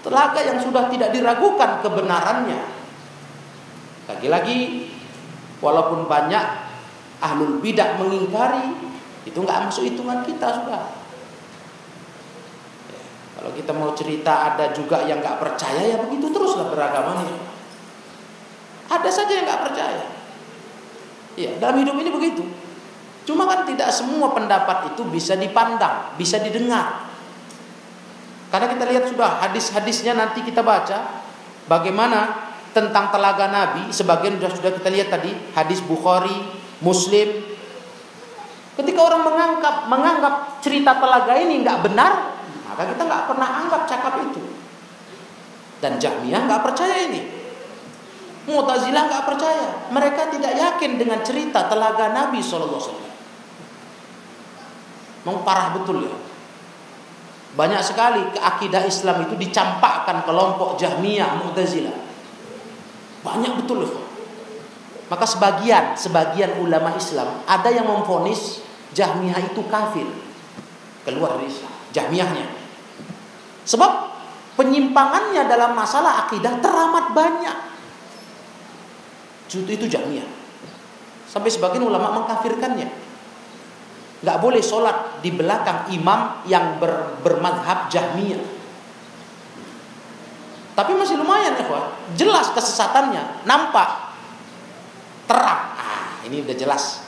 telaga 0.02 0.40
yang 0.42 0.58
sudah 0.58 0.90
tidak 0.90 1.10
diragukan 1.14 1.80
kebenarannya 1.82 2.60
lagi-lagi 4.10 4.90
walaupun 5.62 6.06
banyak 6.10 6.44
ahlul 7.18 7.58
bidah 7.58 7.98
mengingkari 7.98 8.74
itu 9.26 9.38
nggak 9.38 9.68
masuk 9.68 9.86
hitungan 9.86 10.22
kita 10.22 10.48
sudah 10.54 10.98
kalau 13.38 13.54
kita 13.54 13.70
mau 13.70 13.94
cerita 13.94 14.50
ada 14.52 14.74
juga 14.74 15.06
yang 15.06 15.22
nggak 15.22 15.38
percaya 15.38 15.94
ya 15.94 15.96
begitu 16.02 16.26
teruslah 16.34 16.74
beragamanya. 16.74 17.38
Ada 18.90 19.06
saja 19.06 19.30
yang 19.30 19.46
nggak 19.46 19.62
percaya. 19.70 20.04
Ya 21.38 21.54
dalam 21.62 21.78
hidup 21.80 21.94
ini 22.02 22.10
begitu. 22.10 22.42
Cuma 23.22 23.46
kan 23.46 23.62
tidak 23.62 23.94
semua 23.94 24.34
pendapat 24.34 24.92
itu 24.92 25.06
bisa 25.06 25.38
dipandang, 25.38 26.18
bisa 26.18 26.42
didengar. 26.42 27.07
Karena 28.48 28.66
kita 28.72 28.84
lihat 28.88 29.04
sudah 29.12 29.44
hadis-hadisnya 29.44 30.16
nanti 30.16 30.40
kita 30.40 30.64
baca 30.64 31.20
bagaimana 31.68 32.48
tentang 32.72 33.12
telaga 33.12 33.48
Nabi. 33.52 33.92
Sebagian 33.92 34.40
sudah 34.40 34.50
sudah 34.56 34.72
kita 34.80 34.88
lihat 34.88 35.08
tadi 35.12 35.30
hadis 35.52 35.84
Bukhari, 35.84 36.36
Muslim. 36.80 37.28
Ketika 38.78 39.00
orang 39.04 39.22
menganggap 39.26 39.90
menganggap 39.90 40.34
cerita 40.64 40.96
telaga 40.96 41.34
ini 41.36 41.60
nggak 41.60 41.78
benar, 41.92 42.12
maka 42.72 42.82
kita 42.88 43.02
nggak 43.04 43.24
pernah 43.26 43.48
anggap 43.64 43.82
cakap 43.84 44.14
itu. 44.22 44.40
Dan 45.82 46.00
Jahmiyah 46.00 46.46
nggak 46.48 46.62
percaya 46.62 46.96
ini. 47.10 47.22
Mu'tazilah 48.48 49.02
nggak 49.12 49.24
percaya. 49.28 49.92
Mereka 49.92 50.32
tidak 50.32 50.52
yakin 50.56 50.96
dengan 50.96 51.20
cerita 51.20 51.68
telaga 51.68 52.16
Nabi 52.16 52.40
SAW. 52.40 52.96
Mau 55.28 55.44
parah 55.44 55.76
betul 55.76 56.08
ya. 56.08 56.16
Banyak 57.58 57.82
sekali 57.82 58.22
akidah 58.38 58.86
Islam 58.86 59.26
itu 59.26 59.34
dicampakkan 59.34 60.22
kelompok 60.22 60.78
Jahmiyah, 60.78 61.42
Mu'tazilah. 61.42 61.96
Banyak 63.26 63.58
betul 63.58 63.82
ya. 63.82 63.98
Maka 65.10 65.26
sebagian 65.26 65.98
sebagian 65.98 66.62
ulama 66.62 66.94
Islam 66.94 67.42
ada 67.50 67.66
yang 67.66 67.90
memfonis 67.90 68.62
Jahmiyah 68.94 69.42
itu 69.42 69.66
kafir. 69.66 70.06
Keluar 71.02 71.34
dari 71.34 71.50
Islam. 71.50 71.74
Jahmiyahnya. 71.90 72.46
Sebab 73.66 73.90
penyimpangannya 74.54 75.42
dalam 75.50 75.74
masalah 75.74 76.30
akidah 76.30 76.62
teramat 76.62 77.10
banyak. 77.10 77.56
Itu, 79.50 79.64
itu 79.64 79.88
jahmiyah. 79.88 80.28
Sampai 81.26 81.48
sebagian 81.48 81.82
ulama 81.82 82.22
mengkafirkannya. 82.22 83.07
Gak 84.18 84.38
boleh 84.42 84.58
sholat 84.58 85.22
di 85.22 85.30
belakang 85.30 85.86
imam 85.94 86.42
yang 86.50 86.82
ber, 86.82 87.22
bermadhab 87.22 87.86
jahmiyah. 87.86 88.58
Tapi 90.78 90.94
masih 90.94 91.18
lumayan 91.18 91.58
ya 91.58 91.66
Jelas 92.14 92.54
kesesatannya. 92.54 93.46
Nampak. 93.46 94.14
Terang. 95.26 95.62
Ah, 95.74 96.22
ini 96.26 96.42
udah 96.42 96.54
jelas. 96.54 97.02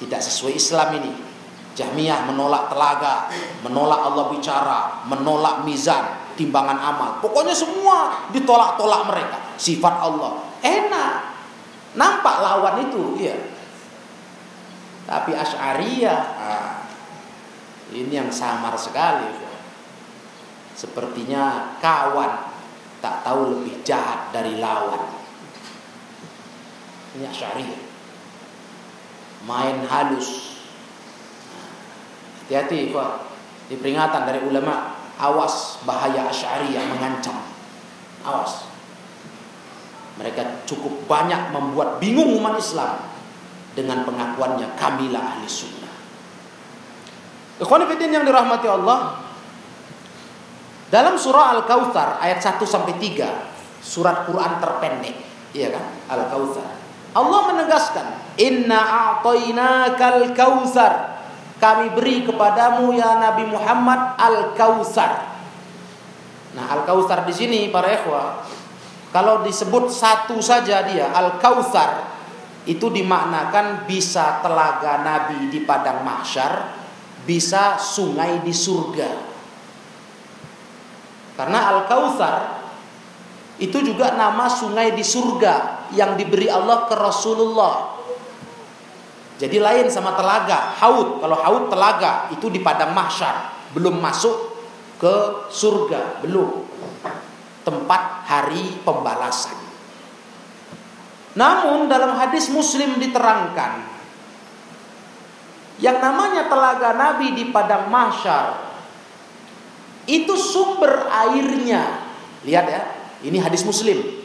Tidak 0.00 0.20
sesuai 0.20 0.56
Islam 0.56 0.88
ini. 1.00 1.12
Jahmiyah 1.76 2.28
menolak 2.28 2.72
telaga, 2.72 3.30
menolak 3.62 4.00
Allah 4.02 4.26
bicara, 4.28 4.80
menolak 5.06 5.62
mizan, 5.64 6.32
timbangan 6.34 6.76
amal. 6.76 7.10
Pokoknya 7.24 7.56
semua 7.56 8.28
ditolak-tolak 8.32 9.08
mereka. 9.08 9.36
Sifat 9.56 10.00
Allah. 10.00 10.40
Enak. 10.60 11.14
Nampak 11.96 12.36
lawan 12.40 12.88
itu, 12.88 13.16
iya. 13.20 13.36
Tapi 15.10 15.34
Asy'ariyah 15.34 16.20
ah, 16.38 16.86
ini 17.90 18.14
yang 18.14 18.30
samar 18.30 18.78
sekali. 18.78 19.26
Sepertinya 20.78 21.74
kawan 21.82 22.46
tak 23.02 23.26
tahu 23.26 23.58
lebih 23.58 23.82
jahat 23.82 24.30
dari 24.30 24.62
lawan. 24.62 25.02
Ini 27.18 27.26
Asy'ariyah. 27.26 27.82
Main 29.50 29.82
halus. 29.90 30.62
Hati-hati, 32.46 32.94
Pak. 32.94 33.10
Di 33.66 33.74
peringatan 33.82 34.30
dari 34.30 34.46
ulama, 34.46 34.94
awas 35.18 35.82
bahaya 35.82 36.30
Asy'ariyah 36.30 36.86
mengancam. 36.86 37.34
Awas. 38.22 38.62
Mereka 40.22 40.70
cukup 40.70 41.10
banyak 41.10 41.50
membuat 41.50 41.98
bingung 41.98 42.38
umat 42.38 42.62
Islam 42.62 43.10
dengan 43.74 44.02
pengakuannya 44.02 44.74
kamilah 44.74 45.38
ahli 45.38 45.46
sunnah. 45.46 45.94
Ikhwan 47.60 47.84
yang 47.86 48.24
dirahmati 48.24 48.66
Allah, 48.66 49.20
dalam 50.90 51.14
surah 51.14 51.60
Al-Kautsar 51.60 52.18
ayat 52.18 52.42
1 52.42 52.66
sampai 52.66 52.98
3, 52.98 53.30
surat 53.78 54.26
Quran 54.26 54.58
terpendek, 54.58 55.16
iya 55.54 55.70
kan? 55.70 55.84
Al-Kautsar. 56.10 56.66
Allah 57.10 57.40
menegaskan, 57.54 58.06
"Inna 58.38 58.78
a'tainakal 58.78 60.30
kautsar." 60.34 61.22
Kami 61.60 61.92
beri 61.92 62.24
kepadamu 62.24 62.96
ya 62.96 63.20
Nabi 63.20 63.44
Muhammad 63.52 64.16
Al-Kautsar. 64.16 65.28
Nah, 66.56 66.66
Al-Kautsar 66.72 67.28
di 67.28 67.34
sini 67.36 67.60
para 67.68 67.92
ikhwah 67.92 68.42
kalau 69.12 69.44
disebut 69.44 69.92
satu 69.92 70.40
saja 70.40 70.88
dia 70.88 71.12
Al-Kautsar 71.12 72.19
itu 72.68 72.92
dimaknakan 72.92 73.88
bisa 73.88 74.44
telaga 74.44 75.00
Nabi 75.00 75.48
di 75.48 75.64
padang 75.64 76.04
mahsyar, 76.04 76.76
bisa 77.24 77.80
sungai 77.80 78.44
di 78.44 78.52
surga. 78.52 79.10
Karena 81.40 81.72
Al-Kautsar 81.72 82.36
itu 83.60 83.80
juga 83.80 84.16
nama 84.16 84.48
sungai 84.48 84.92
di 84.96 85.04
surga 85.04 85.88
yang 85.92 86.16
diberi 86.16 86.48
Allah 86.48 86.88
ke 86.88 86.96
Rasulullah. 86.96 88.00
Jadi 89.40 89.56
lain 89.56 89.88
sama 89.88 90.12
telaga, 90.16 90.76
haud. 90.80 91.20
Kalau 91.24 91.36
haud 91.40 91.64
telaga 91.72 92.28
itu 92.28 92.52
di 92.52 92.60
padang 92.60 92.92
mahsyar, 92.92 93.56
belum 93.72 94.00
masuk 94.00 94.36
ke 95.00 95.48
surga, 95.48 96.20
belum 96.20 96.64
tempat 97.64 98.28
hari 98.28 98.80
pembalasan. 98.84 99.59
Namun 101.38 101.86
dalam 101.86 102.18
hadis 102.18 102.50
Muslim 102.50 102.98
diterangkan 102.98 103.86
yang 105.80 105.96
namanya 106.02 106.50
telaga 106.50 106.92
Nabi 106.92 107.32
di 107.32 107.48
padang 107.48 107.88
mahsyar 107.88 108.68
itu 110.10 110.34
sumber 110.34 111.06
airnya. 111.06 112.02
Lihat 112.42 112.66
ya, 112.66 112.82
ini 113.22 113.38
hadis 113.38 113.62
Muslim. 113.62 114.20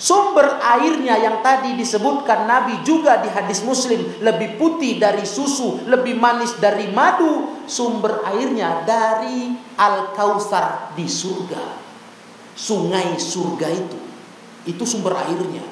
Sumber 0.00 0.56
airnya 0.64 1.20
yang 1.20 1.44
tadi 1.44 1.76
disebutkan 1.76 2.48
Nabi 2.48 2.80
juga 2.82 3.20
di 3.20 3.28
hadis 3.28 3.60
Muslim 3.60 4.00
lebih 4.24 4.56
putih 4.56 4.96
dari 4.96 5.28
susu, 5.28 5.84
lebih 5.86 6.16
manis 6.16 6.56
dari 6.56 6.88
madu. 6.88 7.62
Sumber 7.68 8.24
airnya 8.26 8.82
dari 8.82 9.54
Al-Kautsar 9.76 10.96
di 10.98 11.04
surga 11.04 11.90
sungai 12.60 13.16
surga 13.16 13.68
itu. 13.72 13.98
Itu 14.68 14.84
sumber 14.84 15.16
airnya. 15.16 15.64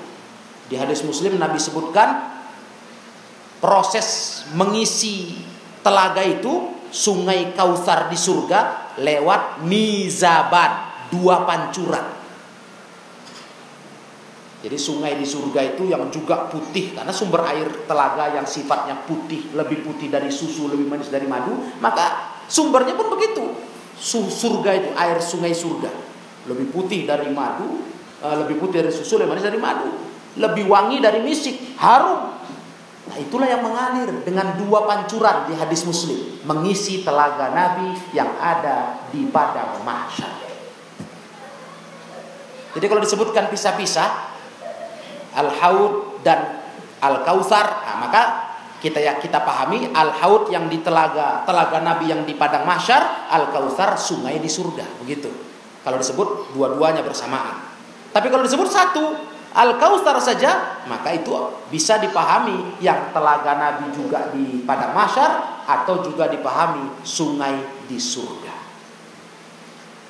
Di 0.68 0.76
hadis 0.76 1.00
Muslim 1.04 1.40
Nabi 1.40 1.56
sebutkan 1.56 2.38
proses 3.58 4.40
mengisi 4.52 5.40
telaga 5.80 6.20
itu 6.22 6.76
sungai 6.92 7.56
Kausar 7.56 8.12
di 8.12 8.16
surga 8.20 8.92
lewat 9.00 9.64
mizaban, 9.64 10.72
dua 11.08 11.48
pancuran. 11.48 12.20
Jadi 14.58 14.74
sungai 14.74 15.14
di 15.14 15.22
surga 15.22 15.76
itu 15.76 15.86
yang 15.86 16.10
juga 16.10 16.50
putih 16.50 16.92
karena 16.92 17.14
sumber 17.14 17.46
air 17.46 17.86
telaga 17.86 18.34
yang 18.34 18.44
sifatnya 18.44 19.06
putih, 19.06 19.54
lebih 19.54 19.86
putih 19.86 20.10
dari 20.10 20.28
susu, 20.34 20.66
lebih 20.66 20.90
manis 20.90 21.08
dari 21.08 21.30
madu, 21.30 21.78
maka 21.78 22.36
sumbernya 22.50 22.98
pun 22.98 23.08
begitu. 23.14 23.54
Surga 23.98 24.70
itu 24.78 24.90
air 24.98 25.18
sungai 25.22 25.54
surga 25.54 26.08
lebih 26.48 26.72
putih 26.72 27.04
dari 27.04 27.28
madu, 27.28 27.84
uh, 28.24 28.36
lebih 28.42 28.56
putih 28.56 28.80
dari 28.80 28.90
susu, 28.90 29.20
lebih 29.20 29.36
manis 29.36 29.44
dari 29.44 29.60
madu, 29.60 30.07
lebih 30.38 30.70
wangi 30.70 31.02
dari 31.02 31.20
misik, 31.20 31.76
harum. 31.76 32.38
Nah, 33.08 33.16
itulah 33.16 33.48
yang 33.48 33.64
mengalir 33.64 34.22
dengan 34.22 34.54
dua 34.60 34.84
pancuran 34.84 35.48
di 35.48 35.56
hadis 35.56 35.82
Muslim, 35.88 36.38
mengisi 36.44 37.02
telaga 37.02 37.50
Nabi 37.50 37.96
yang 38.12 38.28
ada 38.36 39.02
di 39.08 39.26
padang 39.32 39.80
mahsyar. 39.82 40.38
Jadi 42.76 42.84
kalau 42.84 43.00
disebutkan 43.00 43.48
pisah-pisah 43.48 44.08
Al-Haud 45.34 46.20
dan 46.20 46.60
Al-Kautsar, 47.00 47.66
nah, 47.82 47.96
maka 47.96 48.22
kita 48.78 49.02
ya 49.02 49.18
kita 49.18 49.42
pahami 49.42 49.90
Al-Haud 49.90 50.54
yang 50.54 50.70
di 50.70 50.78
telaga 50.84 51.42
telaga 51.42 51.82
Nabi 51.82 52.12
yang 52.12 52.22
di 52.28 52.36
padang 52.36 52.68
mahsyar, 52.68 53.32
Al-Kautsar 53.32 53.96
sungai 53.96 54.36
di 54.38 54.52
surga, 54.52 54.84
begitu. 55.02 55.32
Kalau 55.82 55.96
disebut 55.96 56.52
dua-duanya 56.52 57.00
bersamaan. 57.00 57.64
Tapi 58.12 58.28
kalau 58.28 58.44
disebut 58.44 58.68
satu, 58.68 59.16
Al-Kautsar 59.48 60.20
saja, 60.20 60.84
maka 60.84 61.16
itu 61.16 61.32
bisa 61.72 61.96
dipahami 61.96 62.78
yang 62.84 63.08
telaga 63.16 63.56
Nabi 63.56 63.88
juga 63.96 64.28
di 64.28 64.60
padang 64.68 64.92
mahsyar 64.92 65.64
atau 65.64 66.04
juga 66.04 66.28
dipahami 66.28 67.00
sungai 67.00 67.56
di 67.88 67.96
surga. 67.96 68.54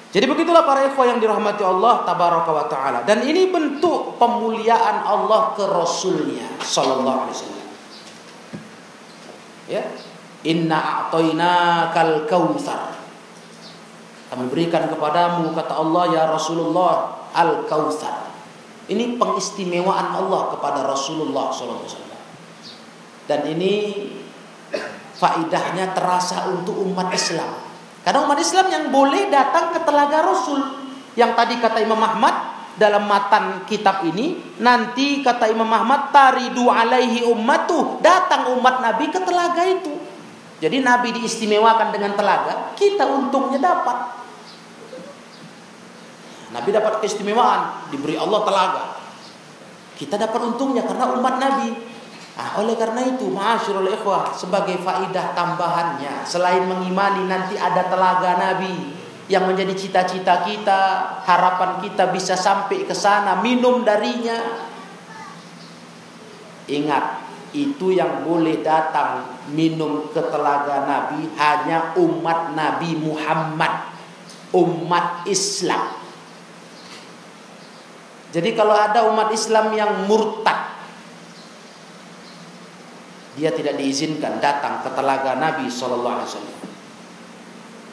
Jadi 0.09 0.25
begitulah 0.25 0.65
para 0.65 0.89
ikhwah 0.89 1.05
yang 1.05 1.21
dirahmati 1.21 1.61
Allah 1.61 2.01
tabaraka 2.03 2.51
wa 2.51 2.65
taala 2.65 3.05
dan 3.05 3.21
ini 3.29 3.53
bentuk 3.53 4.17
pemuliaan 4.17 5.05
Allah 5.05 5.53
ke 5.53 5.69
rasulnya 5.69 6.49
sallallahu 6.65 7.29
alaihi 7.29 7.37
wasallam. 7.37 7.69
Ya. 9.69 9.85
Inna 10.49 10.79
a'tainakal 10.81 12.25
kautsar. 12.25 12.97
Kami 14.33 14.45
berikan 14.49 14.89
kepadamu 14.89 15.53
kata 15.57 15.73
Allah 15.77 16.05
ya 16.13 16.23
Rasulullah 16.29 17.27
Al-Kautsar. 17.33 18.28
Ini 18.89 19.21
pengistimewaan 19.21 20.17
Allah 20.17 20.57
kepada 20.57 20.81
Rasulullah 20.89 21.53
SAW. 21.53 22.09
Dan 23.29 23.41
ini 23.45 23.73
faidahnya 25.13 25.93
terasa 25.93 26.49
untuk 26.49 26.73
umat 26.89 27.13
Islam. 27.13 27.69
Karena 28.01 28.25
umat 28.25 28.41
Islam 28.41 28.67
yang 28.73 28.85
boleh 28.89 29.29
datang 29.29 29.77
ke 29.77 29.85
telaga 29.85 30.25
Rasul. 30.25 30.65
Yang 31.13 31.37
tadi 31.37 31.55
kata 31.61 31.79
Imam 31.85 32.01
Ahmad 32.01 32.57
dalam 32.79 33.11
matan 33.11 33.67
kitab 33.67 34.07
ini 34.07 34.57
nanti 34.63 35.21
kata 35.21 35.51
Imam 35.51 35.67
Ahmad 35.67 36.15
taridu 36.15 36.71
alaihi 36.71 37.27
ummatu 37.27 37.99
datang 37.99 38.55
umat 38.57 38.81
Nabi 38.81 39.11
ke 39.11 39.21
telaga 39.21 39.67
itu. 39.67 39.93
Jadi 40.59 40.83
Nabi 40.83 41.15
diistimewakan 41.15 41.95
dengan 41.95 42.15
telaga, 42.19 42.75
kita 42.75 43.07
untungnya 43.07 43.59
dapat. 43.63 44.27
Nabi 46.49 46.69
dapat 46.73 47.05
keistimewaan, 47.05 47.93
diberi 47.93 48.17
Allah 48.17 48.41
telaga. 48.45 48.85
kita 49.99 50.15
dapat 50.15 50.55
untungnya 50.55 50.87
karena 50.87 51.11
umat 51.19 51.43
Nabi. 51.43 51.75
Nah, 52.39 52.63
oleh 52.63 52.79
karena 52.79 53.03
itu, 53.03 53.35
ma'asyiral 53.35 53.91
ikhwah, 53.99 54.31
sebagai 54.31 54.79
faidah 54.79 55.35
tambahannya, 55.35 56.23
selain 56.23 56.71
mengimani 56.71 57.27
nanti 57.27 57.59
ada 57.59 57.91
telaga 57.91 58.39
Nabi 58.39 58.95
yang 59.27 59.51
menjadi 59.51 59.75
cita-cita 59.75 60.47
kita, 60.47 60.81
harapan 61.27 61.83
kita 61.83 62.15
bisa 62.15 62.39
sampai 62.39 62.87
ke 62.87 62.95
sana, 62.95 63.43
minum 63.43 63.83
darinya. 63.83 64.39
Ingat, 66.71 67.05
itu 67.51 67.91
yang 67.91 68.23
boleh 68.23 68.63
datang 68.63 69.43
minum 69.51 70.07
ke 70.15 70.23
telaga 70.31 70.87
Nabi 70.87 71.27
hanya 71.35 71.99
umat 71.99 72.55
Nabi 72.55 72.95
Muhammad, 73.03 73.99
umat 74.55 75.27
Islam. 75.27 75.98
Jadi 78.29 78.53
kalau 78.53 78.77
ada 78.77 79.09
umat 79.09 79.33
Islam 79.33 79.73
yang 79.73 80.05
murtad 80.05 80.69
dia 83.39 83.55
tidak 83.55 83.79
diizinkan 83.79 84.43
datang 84.43 84.83
ke 84.83 84.91
telaga 84.99 85.39
Nabi 85.39 85.71
Shallallahu 85.71 86.15
Alaihi 86.19 86.29
Wasallam. 86.35 86.59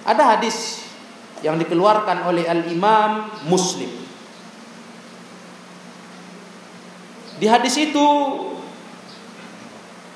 Ada 0.09 0.23
hadis 0.35 0.81
yang 1.45 1.61
dikeluarkan 1.61 2.25
oleh 2.25 2.49
Al 2.49 2.65
Imam 2.65 3.29
Muslim. 3.45 3.93
Di 7.37 7.45
hadis 7.45 7.77
itu 7.77 8.05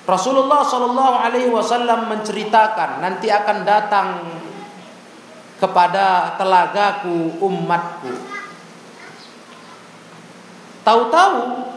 Rasulullah 0.09 0.65
Shallallahu 0.65 1.15
Alaihi 1.21 1.53
Wasallam 1.53 2.09
menceritakan 2.09 3.05
nanti 3.05 3.29
akan 3.29 3.57
datang 3.61 4.07
kepada 5.61 6.33
telagaku 6.41 7.37
umatku. 7.37 8.28
Tahu-tahu 10.89 11.69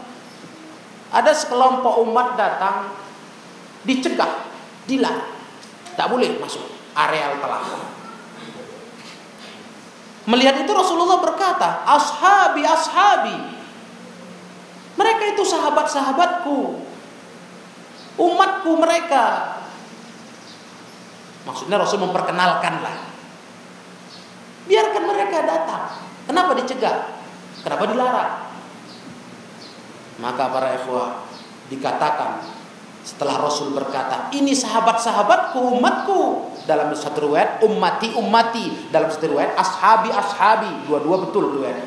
ada 1.13 1.29
sekelompok 1.37 2.01
umat 2.09 2.33
datang 2.33 2.89
dicegah, 3.85 4.49
dilarang. 4.89 5.29
Tak 5.93 6.09
boleh 6.09 6.41
masuk 6.41 6.65
areal 6.97 7.37
telaga. 7.37 7.77
Melihat 10.25 10.65
itu 10.65 10.71
Rasulullah 10.73 11.21
berkata, 11.21 11.85
"Ashabi, 11.85 12.65
ashabi." 12.65 13.37
Mereka 14.97 15.37
itu 15.37 15.45
sahabat-sahabatku. 15.45 16.81
Umatku 18.17 18.71
mereka. 18.81 19.57
Maksudnya 21.45 21.77
Rasul 21.77 22.01
memperkenalkan 22.01 22.81
lah. 22.81 22.97
Biarkan 24.65 25.03
mereka 25.05 25.37
datang. 25.45 26.01
Kenapa 26.25 26.57
dicegah? 26.57 27.13
Kenapa 27.61 27.83
dilarang? 27.85 28.42
Maka 30.21 30.49
para 30.53 30.77
ikhwah 30.77 31.25
dikatakan 31.71 32.45
setelah 33.03 33.35
Rasul 33.35 33.75
berkata, 33.75 34.31
ini 34.31 34.55
sahabat-sahabatku, 34.55 35.59
umatku. 35.59 36.21
Dalam 36.63 36.95
satu 36.95 37.27
riwayat, 37.27 37.59
ummati, 37.59 38.15
ummati. 38.15 38.87
Dalam 38.87 39.11
satu 39.11 39.35
riwayat, 39.35 39.59
ashabi, 39.59 40.07
ashabi. 40.07 40.71
Dua-dua 40.87 41.27
betul 41.27 41.59
riwayat. 41.59 41.83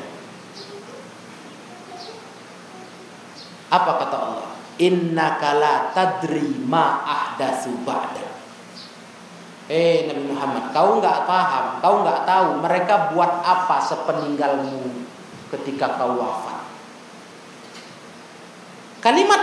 Apa 3.73 3.91
kata 4.05 4.15
Allah? 4.15 4.49
Inna 4.77 5.41
kala 5.41 5.89
tadri 5.97 6.61
ma 6.69 7.01
ahdatsu 7.01 7.81
ba'da. 7.81 8.29
Eh 9.67 10.07
Nabi 10.07 10.31
Muhammad, 10.31 10.71
kau 10.71 11.01
nggak 11.01 11.27
paham, 11.27 11.65
kau 11.83 12.05
nggak 12.05 12.23
tahu 12.23 12.47
mereka 12.63 13.11
buat 13.11 13.43
apa 13.43 13.83
sepeninggalmu 13.83 15.03
ketika 15.51 15.99
kau 15.99 16.15
wafat. 16.15 16.56
Kalimat 19.07 19.39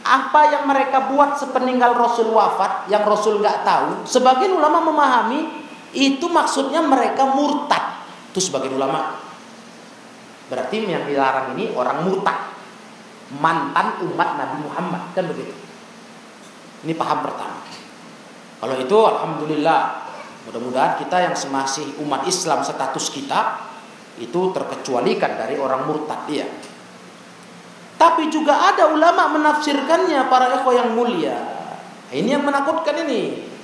apa 0.00 0.40
yang 0.48 0.64
mereka 0.64 1.12
buat 1.12 1.36
sepeninggal 1.36 1.92
Rasul 1.92 2.32
wafat 2.32 2.88
yang 2.88 3.04
Rasul 3.04 3.36
nggak 3.36 3.60
tahu 3.60 4.08
sebagian 4.08 4.56
ulama 4.56 4.80
memahami 4.80 5.44
itu 5.92 6.24
maksudnya 6.24 6.80
mereka 6.80 7.28
murtad. 7.28 8.00
Itu 8.32 8.40
sebagian 8.40 8.80
ulama. 8.80 9.20
Berarti 10.48 10.88
yang 10.88 11.04
dilarang 11.04 11.52
ini 11.52 11.76
orang 11.76 12.00
murtad. 12.00 12.56
Mantan 13.44 14.00
umat 14.08 14.40
Nabi 14.40 14.56
Muhammad 14.64 15.12
kan 15.12 15.28
begitu? 15.28 15.52
Ini 16.88 16.96
paham 16.96 17.20
pertama. 17.20 17.60
Kalau 18.64 18.80
itu 18.80 18.96
alhamdulillah 18.96 19.80
mudah-mudahan 20.48 20.96
kita 20.96 21.28
yang 21.28 21.36
semasih 21.36 22.00
umat 22.00 22.24
Islam 22.24 22.64
status 22.64 23.12
kita 23.12 23.68
itu 24.16 24.48
terkecualikan 24.48 25.36
dari 25.36 25.60
orang 25.60 25.84
murtad 25.84 26.24
dia 26.24 26.48
tapi 27.94 28.26
juga 28.26 28.74
ada 28.74 28.90
ulama 28.90 29.30
menafsirkannya 29.38 30.26
para 30.26 30.50
ekor 30.60 30.74
yang 30.74 30.92
mulia. 30.98 31.36
Ini 32.10 32.38
yang 32.38 32.44
menakutkan 32.46 32.94
ini. 33.06 33.54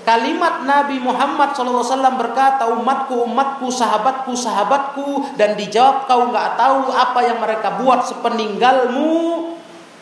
Kalimat 0.00 0.64
Nabi 0.64 0.96
Muhammad 0.96 1.52
SAW 1.52 1.84
berkata 2.16 2.72
umatku, 2.72 3.20
umatku, 3.28 3.68
sahabatku, 3.68 4.32
sahabatku 4.32 5.36
dan 5.36 5.54
dijawab 5.60 6.08
kau 6.08 6.32
nggak 6.32 6.56
tahu 6.56 6.88
apa 6.88 7.20
yang 7.20 7.38
mereka 7.38 7.76
buat 7.76 8.08
sepeninggalmu. 8.08 9.12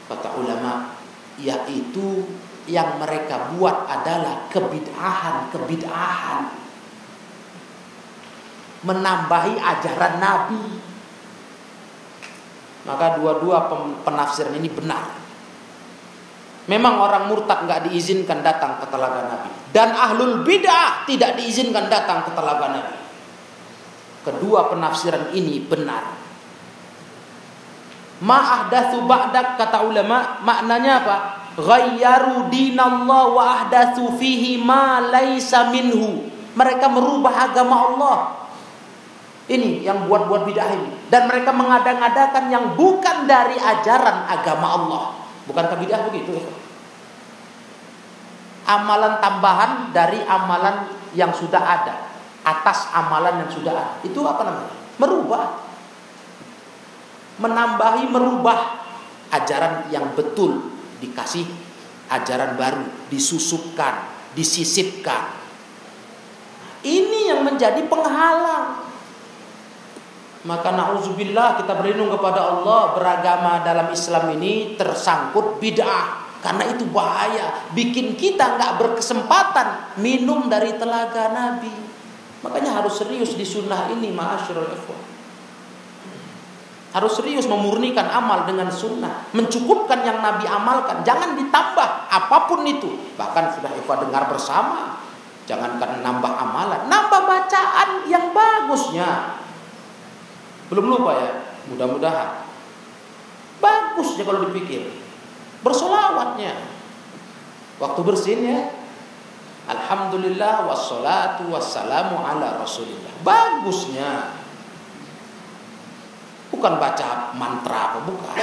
Kata 0.06 0.28
ulama, 0.38 0.94
yaitu 1.36 2.24
yang 2.70 2.96
mereka 3.02 3.52
buat 3.52 3.90
adalah 3.90 4.46
kebid'ahan, 4.48 5.50
kebid'ahan. 5.50 6.40
Menambahi 8.86 9.58
ajaran 9.58 10.22
Nabi 10.22 10.87
maka 12.88 13.20
dua-dua 13.20 13.68
penafsiran 14.00 14.56
ini 14.56 14.72
benar. 14.72 15.28
Memang 16.68 17.00
orang 17.00 17.28
murtad 17.28 17.64
nggak 17.64 17.88
diizinkan 17.88 18.40
datang 18.44 18.80
ke 18.80 18.88
telaga 18.92 19.24
Nabi 19.24 19.50
dan 19.72 19.92
ahlul 19.92 20.44
bid'ah 20.44 21.04
tidak 21.04 21.36
diizinkan 21.36 21.88
datang 21.92 22.24
ke 22.24 22.32
telaga 22.32 22.66
Nabi. 22.72 22.96
Kedua 24.24 24.68
penafsiran 24.68 25.32
ini 25.32 25.64
benar. 25.64 26.16
Ma'ahdatsu 28.18 29.06
ba'dak 29.06 29.56
kata 29.56 29.84
ulama 29.84 30.42
maknanya 30.44 30.92
apa? 31.04 31.16
Ghayyaru 31.56 32.50
dinallah 32.52 33.22
wa 33.32 33.44
ahdatsu 33.62 34.12
fihi 34.20 34.60
ma 34.60 35.00
laisa 35.00 35.72
minhu. 35.72 36.28
Mereka 36.52 36.90
merubah 36.90 37.48
agama 37.48 37.76
Allah 37.94 38.16
ini 39.48 39.80
yang 39.80 40.04
buat-buat 40.04 40.44
bidah 40.44 40.68
ini. 40.76 40.88
Dan 41.08 41.24
mereka 41.24 41.56
mengadang-adakan 41.56 42.52
yang 42.52 42.76
bukan 42.76 43.24
dari 43.24 43.56
ajaran 43.56 44.28
agama 44.28 44.76
Allah. 44.76 45.04
Bukankah 45.48 45.80
bidah 45.80 46.04
begitu? 46.12 46.36
Ya? 46.36 46.44
Amalan 48.68 49.16
tambahan 49.24 49.96
dari 49.96 50.20
amalan 50.28 50.92
yang 51.16 51.32
sudah 51.32 51.64
ada. 51.64 52.12
Atas 52.44 52.92
amalan 52.92 53.40
yang 53.40 53.50
sudah 53.50 53.72
ada. 53.72 53.96
Itu 54.04 54.20
apa 54.28 54.44
namanya? 54.44 54.72
Merubah. 55.00 55.44
Menambahi, 57.40 58.04
merubah 58.12 58.84
ajaran 59.32 59.88
yang 59.88 60.12
betul. 60.12 60.76
Dikasih 61.00 61.48
ajaran 62.12 62.60
baru. 62.60 62.84
Disusupkan. 63.08 64.12
Disisipkan. 64.36 65.40
Ini 66.84 67.32
yang 67.32 67.48
menjadi 67.48 67.80
penghalang 67.88 68.87
maka 70.46 70.70
na'udzubillah 70.70 71.58
kita 71.58 71.74
berlindung 71.74 72.14
kepada 72.14 72.54
Allah. 72.54 72.94
Beragama 72.94 73.62
dalam 73.66 73.90
Islam 73.90 74.38
ini 74.38 74.78
tersangkut 74.78 75.58
bid'ah. 75.58 76.28
Karena 76.38 76.70
itu 76.70 76.86
bahaya. 76.94 77.66
Bikin 77.74 78.14
kita 78.14 78.54
nggak 78.54 78.78
berkesempatan 78.78 79.98
minum 79.98 80.46
dari 80.46 80.78
telaga 80.78 81.34
Nabi. 81.34 81.74
Makanya 82.46 82.78
harus 82.78 82.94
serius 83.02 83.34
di 83.34 83.42
sunnah 83.42 83.90
ini 83.90 84.14
ma'asyiral 84.14 84.70
ikhwan 84.70 85.08
harus 86.88 87.20
serius 87.20 87.44
memurnikan 87.44 88.08
amal 88.08 88.48
dengan 88.48 88.72
sunnah. 88.72 89.28
Mencukupkan 89.36 90.00
yang 90.08 90.24
Nabi 90.24 90.48
amalkan. 90.48 91.04
Jangan 91.04 91.36
ditambah 91.36 91.88
apa 92.08 92.38
pun 92.48 92.64
itu. 92.64 92.88
Bahkan 93.14 93.60
sudah 93.60 93.70
ikhwan 93.76 94.08
dengar 94.08 94.24
bersama. 94.32 94.96
Jangankan 95.44 96.00
nambah 96.00 96.32
amalan. 96.32 96.88
Nambah 96.88 97.20
bacaan 97.28 98.08
yang 98.08 98.32
bagusnya 98.32 99.36
belum 100.68 100.84
lupa 100.84 101.12
ya, 101.16 101.30
mudah-mudahan. 101.72 102.48
Bagus 103.58 104.14
ya 104.20 104.24
kalau 104.24 104.46
dipikir. 104.48 104.86
Bersolawatnya. 105.64 106.54
Waktu 107.82 108.00
bersin 108.06 108.40
ya. 108.46 108.60
Alhamdulillah 109.68 110.64
wassalatu 110.64 111.50
wassalamu 111.52 112.16
ala 112.22 112.62
rasulillah. 112.62 113.12
Bagusnya. 113.20 114.38
Bukan 116.48 116.74
baca 116.80 117.36
mantra 117.36 117.92
apa 117.92 117.98
bukan. 118.06 118.36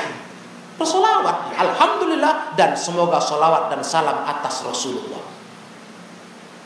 Bersolawat. 0.76 1.56
Alhamdulillah 1.56 2.54
dan 2.60 2.76
semoga 2.76 3.18
solawat 3.18 3.72
dan 3.72 3.82
salam 3.82 4.28
atas 4.28 4.62
Rasulullah. 4.68 5.24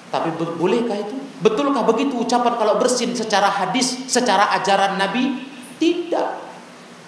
Tapi 0.09 0.33
bolehkah 0.57 0.97
itu? 0.97 1.15
Betulkah 1.39 1.85
begitu 1.85 2.17
ucapan 2.17 2.57
kalau 2.57 2.81
bersin 2.81 3.13
secara 3.13 3.45
hadis, 3.45 4.09
secara 4.09 4.49
ajaran 4.57 4.97
Nabi? 4.97 5.48
Tidak. 5.79 6.29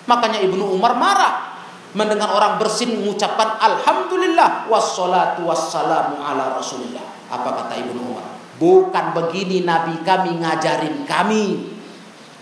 Makanya 0.08 0.40
Ibnu 0.42 0.74
Umar 0.74 0.98
marah 0.98 1.52
mendengar 1.92 2.32
orang 2.32 2.56
bersin 2.56 2.96
mengucapkan 2.96 3.60
alhamdulillah 3.60 4.72
wassalatu 4.72 5.46
wassalamu 5.46 6.24
ala 6.24 6.56
rasulillah. 6.56 7.04
Apa 7.28 7.64
kata 7.64 7.84
Ibnu 7.84 8.00
Umar? 8.00 8.26
Bukan 8.58 9.06
begini 9.12 9.68
Nabi 9.68 10.00
kami 10.02 10.40
ngajarin 10.40 11.04
kami. 11.04 11.76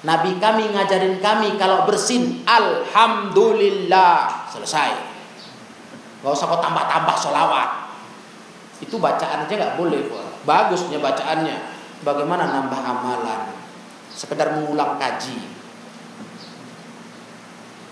Nabi 0.06 0.40
kami 0.40 0.72
ngajarin 0.72 1.20
kami 1.20 1.60
kalau 1.60 1.84
bersin 1.84 2.46
alhamdulillah 2.48 4.48
selesai. 4.48 4.96
Gak 6.20 6.36
usah 6.36 6.48
kau 6.48 6.60
tambah-tambah 6.60 7.16
solawat. 7.16 7.70
Itu 8.80 9.00
bacaan 9.00 9.48
aja 9.48 9.54
nggak 9.56 9.76
boleh. 9.76 10.08
Bagusnya 10.48 11.04
bacaannya. 11.04 11.80
Bagaimana 12.04 12.48
nambah 12.48 12.80
amalan? 12.80 13.52
Sekedar 14.12 14.56
mengulang 14.56 14.96
kaji. 14.96 15.59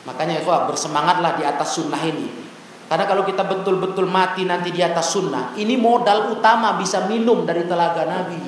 Makanya 0.07 0.39
ya 0.39 0.63
bersemangatlah 0.63 1.35
di 1.35 1.43
atas 1.43 1.75
sunnah 1.75 1.99
ini. 1.99 2.47
Karena 2.87 3.03
kalau 3.03 3.27
kita 3.27 3.43
betul-betul 3.43 4.07
mati 4.07 4.47
nanti 4.47 4.71
di 4.71 4.79
atas 4.79 5.11
sunnah, 5.11 5.51
ini 5.59 5.75
modal 5.75 6.31
utama 6.31 6.79
bisa 6.79 7.03
minum 7.11 7.43
dari 7.43 7.67
telaga 7.67 8.07
Nabi. 8.07 8.39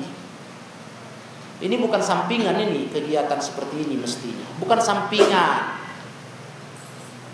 Ini 1.60 1.76
bukan 1.76 2.00
sampingan 2.00 2.56
ini 2.56 2.88
kegiatan 2.88 3.36
seperti 3.36 3.84
ini 3.84 4.00
mestinya. 4.00 4.48
Bukan 4.56 4.80
sampingan. 4.80 5.76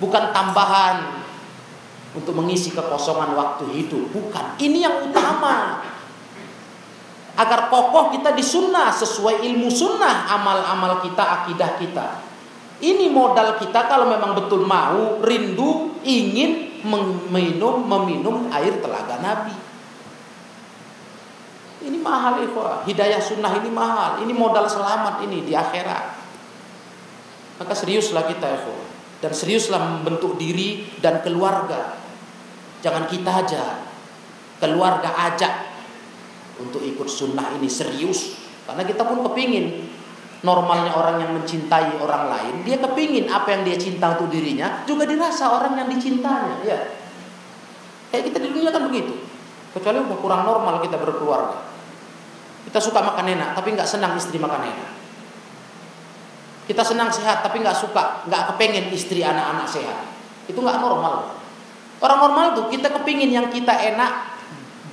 Bukan 0.02 0.34
tambahan 0.34 1.22
untuk 2.18 2.34
mengisi 2.34 2.74
kekosongan 2.74 3.38
waktu 3.38 3.70
hidup. 3.70 4.10
Bukan. 4.10 4.58
Ini 4.58 4.78
yang 4.82 5.06
utama. 5.06 5.78
Agar 7.38 7.70
kokoh 7.70 8.10
kita 8.10 8.34
di 8.34 8.42
sunnah 8.42 8.90
sesuai 8.90 9.46
ilmu 9.46 9.70
sunnah 9.70 10.26
amal-amal 10.26 11.06
kita, 11.06 11.22
akidah 11.22 11.78
kita. 11.78 12.06
Ini 12.76 13.08
modal 13.08 13.56
kita 13.56 13.88
kalau 13.88 14.12
memang 14.12 14.36
betul 14.36 14.68
mau, 14.68 15.24
rindu, 15.24 15.96
ingin 16.04 16.84
meminum, 16.84 17.88
meminum 17.88 18.52
air 18.52 18.76
telaga 18.84 19.16
Nabi. 19.16 19.56
Ini 21.86 21.96
mahal 22.02 22.44
ikhwah. 22.44 22.84
Hidayah 22.84 23.22
sunnah 23.22 23.56
ini 23.56 23.70
mahal. 23.72 24.20
Ini 24.20 24.32
modal 24.36 24.68
selamat 24.68 25.24
ini 25.24 25.46
di 25.46 25.56
akhirat. 25.56 26.04
Maka 27.62 27.72
seriuslah 27.72 28.28
kita 28.28 28.46
ikhwah. 28.60 28.84
Dan 29.24 29.32
seriuslah 29.32 29.80
membentuk 29.80 30.36
diri 30.36 30.84
dan 31.00 31.24
keluarga. 31.24 31.96
Jangan 32.84 33.08
kita 33.08 33.30
aja. 33.32 33.64
Keluarga 34.60 35.32
ajak 35.32 35.54
untuk 36.60 36.84
ikut 36.84 37.08
sunnah 37.08 37.56
ini 37.56 37.72
serius. 37.72 38.36
Karena 38.68 38.84
kita 38.84 39.06
pun 39.06 39.24
kepingin 39.24 39.88
normalnya 40.46 40.94
orang 40.94 41.18
yang 41.18 41.34
mencintai 41.34 41.98
orang 41.98 42.30
lain, 42.30 42.54
dia 42.62 42.78
kepingin 42.78 43.26
apa 43.26 43.50
yang 43.50 43.66
dia 43.66 43.74
cinta 43.74 44.14
untuk 44.14 44.30
dirinya 44.30 44.86
juga 44.86 45.02
dirasa 45.02 45.50
orang 45.50 45.74
yang 45.74 45.90
dicintanya. 45.90 46.62
Ya, 46.62 46.78
kayak 48.14 48.30
kita 48.30 48.38
di 48.38 48.48
dunia 48.54 48.70
kan 48.70 48.86
begitu. 48.86 49.10
Kecuali 49.74 49.98
udah 50.06 50.18
kurang 50.22 50.46
normal 50.46 50.78
kita 50.78 51.02
berkeluarga. 51.02 51.66
Kita 52.62 52.78
suka 52.78 53.02
makan 53.02 53.26
enak, 53.26 53.58
tapi 53.58 53.74
nggak 53.74 53.90
senang 53.90 54.14
istri 54.14 54.38
makan 54.38 54.62
enak. 54.62 54.90
Kita 56.70 56.82
senang 56.86 57.10
sehat, 57.10 57.42
tapi 57.42 57.62
nggak 57.62 57.78
suka, 57.78 58.26
nggak 58.30 58.42
kepengen 58.54 58.90
istri 58.94 59.26
anak-anak 59.26 59.66
sehat. 59.66 60.06
Itu 60.46 60.62
nggak 60.62 60.78
normal. 60.78 61.34
Orang 61.98 62.18
normal 62.22 62.46
tuh 62.54 62.66
kita 62.70 62.90
kepingin 62.94 63.34
yang 63.34 63.46
kita 63.50 63.70
enak, 63.70 64.38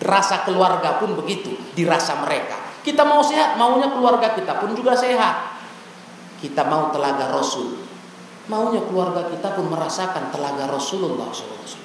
rasa 0.01 0.45
keluarga 0.45 0.97
pun 0.97 1.14
begitu, 1.14 1.54
dirasa 1.78 2.18
mereka. 2.26 2.62
Kita 2.84 3.08
mau 3.08 3.24
sehat, 3.24 3.56
maunya 3.56 3.88
keluarga 3.88 4.36
kita 4.36 4.60
pun 4.60 4.76
juga 4.76 4.92
sehat. 4.94 5.56
Kita 6.44 6.68
mau 6.68 6.92
telaga 6.92 7.32
Rasul, 7.32 7.80
maunya 8.52 8.84
keluarga 8.84 9.32
kita 9.32 9.56
pun 9.56 9.72
merasakan 9.72 10.28
telaga 10.36 10.68
Rasulullah 10.68 11.32
SAW. 11.32 11.80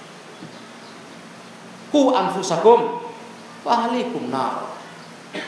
Ku 1.95 2.11
anfusakum 2.11 3.01
wa 3.63 3.71
ahlikum 3.71 4.27
nar. 4.29 4.67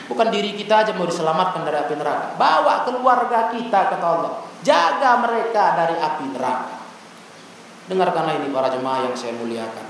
Bukan 0.07 0.27
diri 0.29 0.55
kita 0.55 0.85
aja 0.85 0.91
mau 0.95 1.09
diselamatkan 1.09 1.67
dari 1.67 1.77
api 1.83 1.93
neraka. 1.99 2.37
Bawa 2.39 2.87
keluarga 2.87 3.51
kita 3.51 3.91
kata 3.91 4.05
Allah. 4.05 4.33
Jaga 4.61 5.19
mereka 5.19 5.75
dari 5.75 5.95
api 5.99 6.25
neraka. 6.31 6.77
Dengarkanlah 7.89 8.39
ini 8.39 8.47
para 8.53 8.69
jemaah 8.71 9.09
yang 9.09 9.15
saya 9.17 9.35
muliakan. 9.35 9.87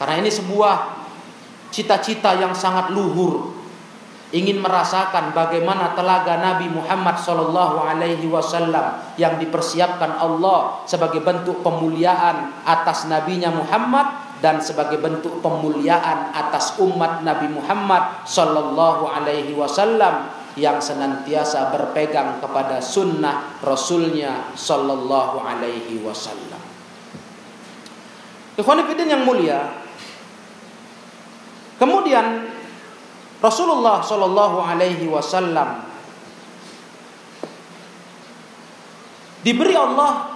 Karena 0.00 0.14
ini 0.18 0.30
sebuah 0.32 0.74
cita-cita 1.70 2.34
yang 2.34 2.50
sangat 2.56 2.90
luhur. 2.90 3.61
Ingin 4.32 4.64
merasakan 4.64 5.36
bagaimana 5.36 5.92
telaga 5.92 6.40
Nabi 6.40 6.72
Muhammad 6.72 7.20
Sallallahu 7.20 7.84
Alaihi 7.84 8.24
Wasallam 8.32 9.14
yang 9.20 9.36
dipersiapkan 9.36 10.16
Allah 10.16 10.80
sebagai 10.88 11.20
bentuk 11.20 11.60
pemuliaan 11.60 12.64
atas 12.64 13.12
nabinya 13.12 13.52
Muhammad 13.52 14.32
dan 14.42 14.58
sebagai 14.58 14.98
bentuk 14.98 15.38
pemuliaan 15.38 16.34
atas 16.34 16.76
umat 16.82 17.22
Nabi 17.22 17.46
Muhammad 17.46 18.26
sallallahu 18.26 19.06
alaihi 19.06 19.54
wasallam 19.54 20.34
yang 20.58 20.82
senantiasa 20.82 21.70
berpegang 21.70 22.42
kepada 22.42 22.82
sunnah 22.82 23.56
Rasulnya 23.62 24.52
sallallahu 24.58 25.40
alaihi 25.40 26.02
wasallam. 26.02 26.58
Ikhwanifidin 28.58 29.08
yang 29.08 29.24
mulia, 29.24 29.80
kemudian 31.80 32.51
Rasulullah 33.42 33.98
sallallahu 33.98 34.62
alaihi 34.62 35.10
wasallam 35.10 35.82
diberi 39.42 39.74
Allah 39.74 40.30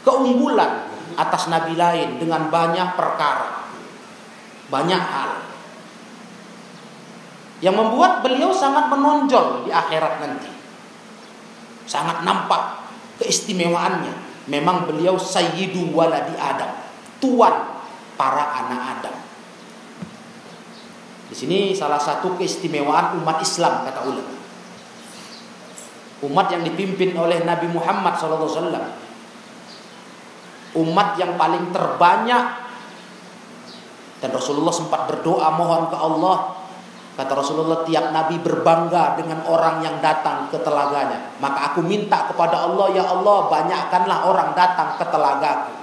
keunggulan 0.00 0.88
atas 1.20 1.52
nabi 1.52 1.76
lain 1.76 2.16
dengan 2.16 2.48
banyak 2.48 2.96
perkara, 2.96 3.68
banyak 4.72 5.02
hal 5.04 5.32
yang 7.60 7.76
membuat 7.76 8.24
beliau 8.24 8.56
sangat 8.56 8.88
menonjol 8.88 9.68
di 9.68 9.70
akhirat 9.70 10.24
nanti. 10.24 10.48
Sangat 11.84 12.24
nampak 12.24 12.88
keistimewaannya. 13.20 14.48
Memang 14.48 14.88
beliau 14.88 15.20
sayyidu 15.20 15.92
waladi 15.92 16.32
Adam, 16.40 16.72
tuan 17.20 17.84
para 18.16 18.64
anak 18.64 18.80
Adam. 18.96 19.29
Di 21.30 21.38
sini 21.38 21.70
salah 21.78 22.02
satu 22.02 22.34
keistimewaan 22.34 23.22
umat 23.22 23.38
Islam 23.38 23.86
kata 23.86 24.02
ulama. 24.02 24.34
Umat 26.26 26.46
yang 26.50 26.66
dipimpin 26.66 27.14
oleh 27.14 27.46
Nabi 27.46 27.70
Muhammad 27.70 28.18
SAW 28.18 28.50
umat 30.74 31.18
yang 31.18 31.38
paling 31.38 31.70
terbanyak. 31.70 32.44
Dan 34.20 34.30
Rasulullah 34.36 34.74
sempat 34.74 35.08
berdoa 35.08 35.48
mohon 35.54 35.88
ke 35.88 35.96
Allah. 35.96 36.60
Kata 37.16 37.32
Rasulullah 37.36 37.84
tiap 37.84 38.12
nabi 38.12 38.36
berbangga 38.40 39.16
dengan 39.16 39.44
orang 39.48 39.80
yang 39.80 39.96
datang 40.02 40.50
ke 40.52 40.60
telaganya. 40.60 41.36
Maka 41.40 41.72
aku 41.72 41.80
minta 41.80 42.28
kepada 42.28 42.68
Allah 42.68 42.86
ya 42.92 43.04
Allah 43.06 43.48
banyakkanlah 43.48 44.18
orang 44.28 44.50
datang 44.52 44.96
ke 44.96 45.04
telagaku 45.08 45.79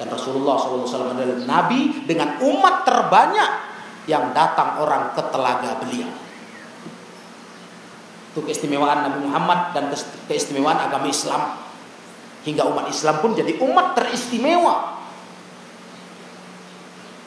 dan 0.00 0.06
Rasulullah 0.08 0.56
SAW 0.56 1.12
adalah 1.12 1.38
nabi 1.44 2.06
dengan 2.08 2.40
umat 2.40 2.86
terbanyak 2.86 3.50
yang 4.08 4.32
datang 4.32 4.80
orang 4.80 5.12
ke 5.12 5.22
telaga 5.30 5.78
beliau 5.82 6.10
itu 8.32 8.40
keistimewaan 8.40 9.04
Nabi 9.04 9.28
Muhammad 9.28 9.76
dan 9.76 9.92
keistimewaan 10.24 10.80
agama 10.88 11.04
Islam 11.04 11.62
Hingga 12.42 12.66
umat 12.74 12.90
Islam 12.90 13.22
pun 13.22 13.38
jadi 13.38 13.54
umat 13.62 13.94
teristimewa. 13.94 14.98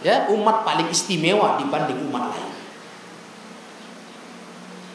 Ya, 0.04 0.28
umat 0.30 0.68
paling 0.68 0.92
istimewa 0.92 1.56
dibanding 1.58 1.98
umat 2.12 2.36
lain. 2.36 2.52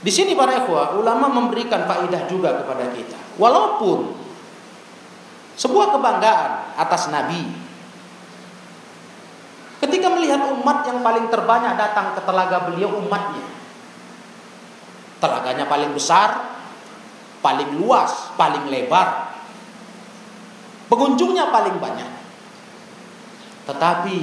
Di 0.00 0.12
sini 0.12 0.36
para 0.36 0.64
ikhwah, 0.64 0.96
ulama 0.96 1.28
memberikan 1.28 1.88
faidah 1.88 2.28
juga 2.28 2.62
kepada 2.62 2.92
kita. 2.92 3.16
Walaupun 3.40 4.19
sebuah 5.60 5.92
kebanggaan 5.92 6.80
atas 6.80 7.12
Nabi. 7.12 7.68
Ketika 9.80 10.08
melihat 10.12 10.48
umat 10.56 10.88
yang 10.88 11.04
paling 11.04 11.28
terbanyak 11.28 11.76
datang 11.76 12.16
ke 12.16 12.20
telaga 12.24 12.68
beliau 12.68 12.96
umatnya. 13.00 13.44
Telaganya 15.20 15.68
paling 15.68 15.92
besar, 15.92 16.56
paling 17.44 17.76
luas, 17.76 18.32
paling 18.40 18.72
lebar, 18.72 19.30
Pengunjungnya 20.90 21.54
paling 21.54 21.78
banyak. 21.78 22.10
Tetapi 23.70 24.18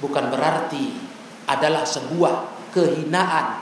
bukan 0.00 0.32
berarti 0.32 0.96
adalah 1.44 1.84
sebuah 1.84 2.64
kehinaan, 2.72 3.60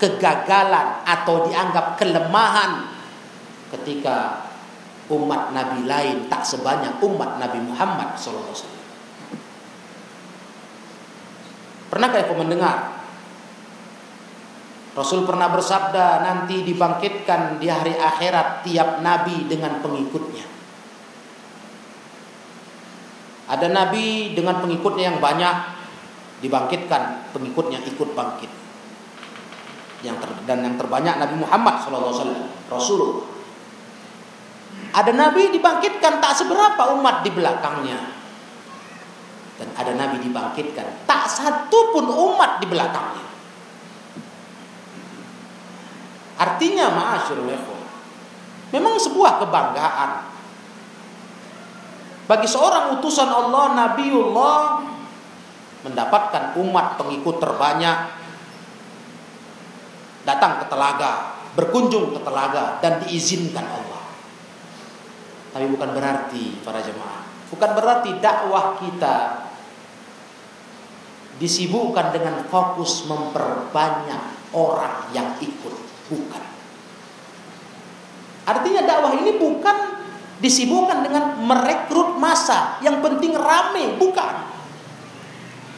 kegagalan 0.00 1.04
atau 1.04 1.44
dianggap 1.44 2.00
kelemahan 2.00 2.88
ketika 3.76 4.40
umat 5.12 5.52
Nabi 5.52 5.84
lain 5.84 6.30
tak 6.32 6.46
sebanyak 6.46 7.00
umat 7.04 7.36
Nabi 7.36 7.58
Muhammad 7.60 8.16
SAW. 8.16 8.72
Pernahkah 11.92 12.26
kau 12.26 12.38
mendengar 12.40 12.94
Rasul 14.94 15.26
pernah 15.26 15.50
bersabda 15.50 16.22
nanti 16.22 16.62
dibangkitkan 16.62 17.58
di 17.58 17.66
hari 17.66 17.98
akhirat 17.98 18.62
tiap 18.62 19.02
nabi 19.02 19.50
dengan 19.50 19.82
pengikutnya. 19.82 20.46
Ada 23.50 23.74
nabi 23.74 24.38
dengan 24.38 24.62
pengikutnya 24.62 25.04
yang 25.10 25.18
banyak 25.18 25.56
dibangkitkan, 26.46 27.34
pengikutnya 27.34 27.82
ikut 27.82 28.14
bangkit. 28.14 28.52
Yang 30.06 30.16
ter, 30.20 30.30
dan 30.44 30.58
yang 30.60 30.76
terbanyak 30.76 31.16
Nabi 31.16 31.36
Muhammad 31.40 31.80
SAW, 31.80 32.28
Rasulullah. 32.68 33.33
Ada 34.94 35.10
nabi 35.10 35.50
dibangkitkan 35.50 36.22
tak 36.22 36.38
seberapa 36.38 36.94
umat 36.94 37.26
di 37.26 37.30
belakangnya. 37.34 37.98
Dan 39.58 39.68
ada 39.74 39.92
nabi 39.94 40.22
dibangkitkan 40.22 41.06
tak 41.06 41.26
satu 41.26 41.90
pun 41.90 42.06
umat 42.06 42.62
di 42.62 42.66
belakangnya. 42.70 43.26
Artinya 46.34 46.86
ma'asyurul 46.90 47.50
Memang 48.74 48.98
sebuah 48.98 49.38
kebanggaan 49.38 50.10
bagi 52.24 52.48
seorang 52.48 52.96
utusan 52.98 53.28
Allah 53.28 53.76
Nabiullah 53.76 54.80
mendapatkan 55.84 56.56
umat 56.56 56.96
pengikut 56.96 57.36
terbanyak 57.36 57.98
datang 60.24 60.64
ke 60.64 60.66
telaga, 60.72 61.36
berkunjung 61.52 62.16
ke 62.16 62.20
telaga 62.24 62.80
dan 62.80 63.04
diizinkan 63.04 63.68
Allah. 63.68 63.93
Tapi 65.54 65.70
bukan 65.70 65.94
berarti 65.94 66.58
para 66.66 66.82
jemaah, 66.82 67.22
bukan 67.54 67.70
berarti 67.78 68.10
dakwah 68.18 68.74
kita 68.82 69.46
disibukkan 71.38 72.10
dengan 72.10 72.42
fokus 72.50 73.06
memperbanyak 73.06 74.50
orang 74.50 75.14
yang 75.14 75.38
ikut. 75.38 75.74
Bukan. 76.10 76.44
Artinya 78.44 78.82
dakwah 78.82 79.14
ini 79.14 79.38
bukan 79.38 79.76
disibukkan 80.42 81.06
dengan 81.06 81.38
merekrut 81.40 82.18
masa. 82.18 82.76
Yang 82.82 83.00
penting 83.00 83.32
rame, 83.38 83.96
bukan. 83.96 84.34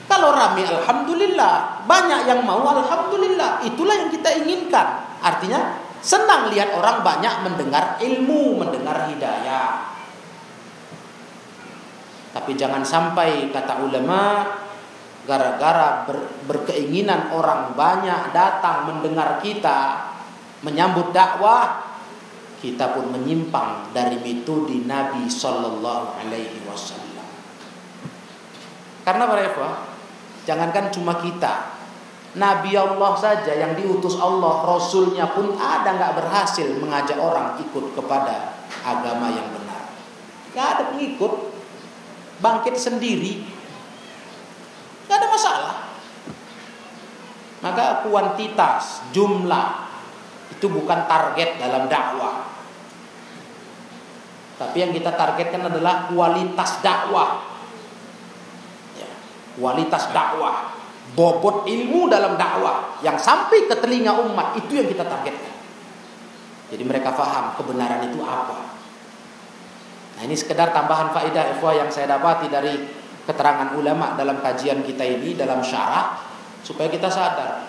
Kalau 0.06 0.32
rame 0.34 0.62
alhamdulillah, 0.66 1.84
banyak 1.86 2.20
yang 2.26 2.40
mau 2.42 2.62
alhamdulillah. 2.64 3.62
Itulah 3.62 3.94
yang 4.06 4.10
kita 4.10 4.40
inginkan. 4.42 5.04
Artinya 5.22 5.85
senang 6.06 6.54
lihat 6.54 6.70
orang 6.78 7.02
banyak 7.02 7.34
mendengar 7.42 7.98
ilmu, 7.98 8.62
mendengar 8.62 9.10
hidayah. 9.10 9.98
Tapi 12.30 12.54
jangan 12.54 12.86
sampai 12.86 13.50
kata 13.50 13.82
ulama 13.82 14.46
gara-gara 15.26 16.06
ber, 16.06 16.30
berkeinginan 16.46 17.34
orang 17.34 17.74
banyak 17.74 18.30
datang 18.30 18.86
mendengar 18.86 19.42
kita 19.42 20.14
menyambut 20.62 21.10
dakwah 21.10 21.82
kita 22.62 22.94
pun 22.96 23.12
menyimpang 23.12 23.90
dari 23.92 24.16
metode 24.22 24.86
Nabi 24.86 25.28
Shallallahu 25.28 26.06
Alaihi 26.22 26.64
Wasallam. 26.64 27.28
Karena 29.04 29.24
ikhwah, 29.28 29.74
jangankan 30.48 30.90
cuma 30.90 31.20
kita, 31.20 31.78
Nabi 32.36 32.76
Allah 32.76 33.16
saja 33.16 33.48
yang 33.56 33.72
diutus 33.72 34.20
Allah, 34.20 34.60
Rasulnya 34.60 35.32
pun 35.32 35.56
ada 35.56 35.96
nggak 35.96 36.20
berhasil 36.20 36.68
mengajak 36.76 37.16
orang 37.16 37.56
ikut 37.64 37.96
kepada 37.96 38.60
agama 38.84 39.32
yang 39.32 39.48
benar. 39.56 39.88
Gak 40.52 40.66
ada 40.76 40.82
pengikut, 40.92 41.32
bangkit 42.44 42.76
sendiri, 42.76 43.40
gak 45.08 45.16
ada 45.16 45.28
masalah. 45.32 45.76
Maka 47.64 48.04
kuantitas, 48.04 49.00
jumlah, 49.16 49.88
itu 50.52 50.68
bukan 50.68 51.08
target 51.08 51.56
dalam 51.56 51.88
dakwah. 51.88 52.52
Tapi 54.60 54.76
yang 54.76 54.92
kita 54.92 55.16
targetkan 55.16 55.72
adalah 55.72 56.04
kualitas 56.12 56.84
dakwah. 56.84 57.48
Ya, 58.92 59.08
kualitas 59.56 60.12
dakwah, 60.12 60.75
bobot 61.16 61.64
ilmu 61.64 62.12
dalam 62.12 62.36
dakwah 62.36 63.00
yang 63.00 63.16
sampai 63.16 63.64
ke 63.64 63.74
telinga 63.80 64.12
umat 64.20 64.52
itu 64.60 64.76
yang 64.76 64.86
kita 64.86 65.02
targetkan. 65.08 65.56
Jadi 66.68 66.82
mereka 66.84 67.16
paham 67.16 67.56
kebenaran 67.56 68.04
itu 68.04 68.20
apa. 68.20 68.76
Nah 70.16 70.22
ini 70.24 70.36
sekedar 70.36 70.76
tambahan 70.76 71.16
faedah 71.16 71.56
ikhwah 71.56 71.72
yang 71.72 71.88
saya 71.88 72.20
dapati 72.20 72.52
dari 72.52 72.76
keterangan 73.24 73.72
ulama 73.74 74.14
dalam 74.14 74.44
kajian 74.44 74.84
kita 74.84 75.02
ini 75.02 75.32
dalam 75.32 75.64
syarah 75.64 76.20
supaya 76.60 76.92
kita 76.92 77.08
sadar. 77.08 77.64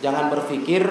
Jangan 0.00 0.32
berpikir 0.32 0.84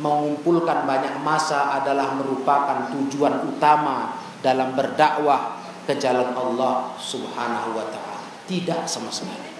mengumpulkan 0.00 0.88
banyak 0.88 1.20
masa 1.20 1.76
adalah 1.76 2.16
merupakan 2.16 2.88
tujuan 2.96 3.44
utama 3.44 4.16
dalam 4.40 4.72
berdakwah 4.72 5.60
ke 5.84 5.96
jalan 6.00 6.32
Allah 6.32 6.96
Subhanahu 6.96 7.76
wa 7.76 7.86
taala. 7.92 8.20
Tidak 8.48 8.88
sama 8.88 9.12
sekali. 9.12 9.51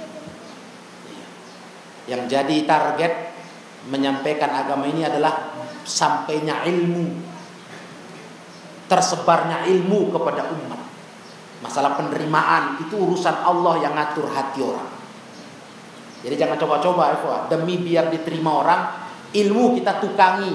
Yang 2.10 2.22
jadi 2.30 2.56
target 2.66 3.12
menyampaikan 3.90 4.50
agama 4.50 4.86
ini 4.86 5.06
adalah 5.06 5.54
sampainya 5.86 6.66
ilmu. 6.66 7.06
Tersebarnya 8.90 9.66
ilmu 9.70 10.12
kepada 10.12 10.50
umat. 10.52 10.82
Masalah 11.62 11.94
penerimaan 11.94 12.82
itu 12.82 12.98
urusan 12.98 13.46
Allah 13.46 13.78
yang 13.78 13.94
ngatur 13.94 14.26
hati 14.28 14.60
orang. 14.60 14.90
Jadi 16.22 16.34
jangan 16.38 16.58
coba-coba 16.58 17.18
demi 17.50 17.82
biar 17.82 18.10
diterima 18.10 18.50
orang 18.62 18.80
ilmu 19.34 19.74
kita 19.78 19.98
tukangi. 19.98 20.54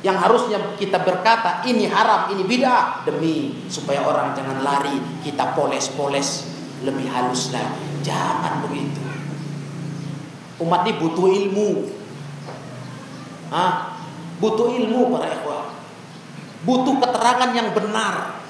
Yang 0.00 0.16
harusnya 0.16 0.58
kita 0.80 1.04
berkata 1.04 1.60
ini 1.68 1.84
haram, 1.84 2.32
ini 2.32 2.44
bid'ah 2.48 3.04
demi 3.04 3.68
supaya 3.68 4.00
orang 4.00 4.32
jangan 4.32 4.64
lari, 4.64 4.96
kita 5.20 5.52
poles-poles 5.52 6.48
lebih 6.88 7.04
halus 7.12 7.52
lagi. 7.52 8.00
Jangan 8.00 8.64
begitu. 8.64 8.99
Umat 10.60 10.84
ini 10.84 10.92
butuh 11.00 11.26
ilmu. 11.26 11.68
Hah? 13.48 13.96
Butuh 14.38 14.68
ilmu 14.76 15.08
para 15.12 15.26
ikhwah. 15.32 15.72
Butuh 16.68 16.94
keterangan 17.00 17.50
yang 17.56 17.72
benar. 17.72 18.40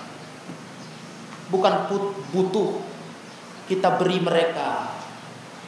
Bukan 1.50 1.90
butuh 2.34 2.82
kita 3.70 3.98
beri 3.98 4.18
mereka 4.18 4.90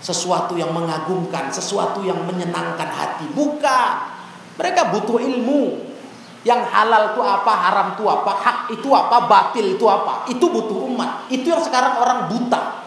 sesuatu 0.03 0.59
yang 0.59 0.75
mengagumkan, 0.75 1.55
sesuatu 1.55 2.03
yang 2.03 2.27
menyenangkan 2.27 2.91
hati. 2.91 3.31
Bukan. 3.31 3.95
Mereka 4.59 4.91
butuh 4.91 5.23
ilmu. 5.23 5.95
Yang 6.43 6.75
halal 6.75 7.15
itu 7.15 7.23
apa, 7.23 7.53
haram 7.55 7.87
itu 7.95 8.03
apa, 8.11 8.33
hak 8.35 8.59
itu 8.75 8.91
apa, 8.91 9.31
batil 9.31 9.79
itu 9.79 9.87
apa. 9.87 10.27
Itu 10.27 10.51
butuh 10.51 10.91
umat. 10.91 11.31
Itu 11.31 11.55
yang 11.55 11.63
sekarang 11.63 12.03
orang 12.03 12.27
buta. 12.27 12.83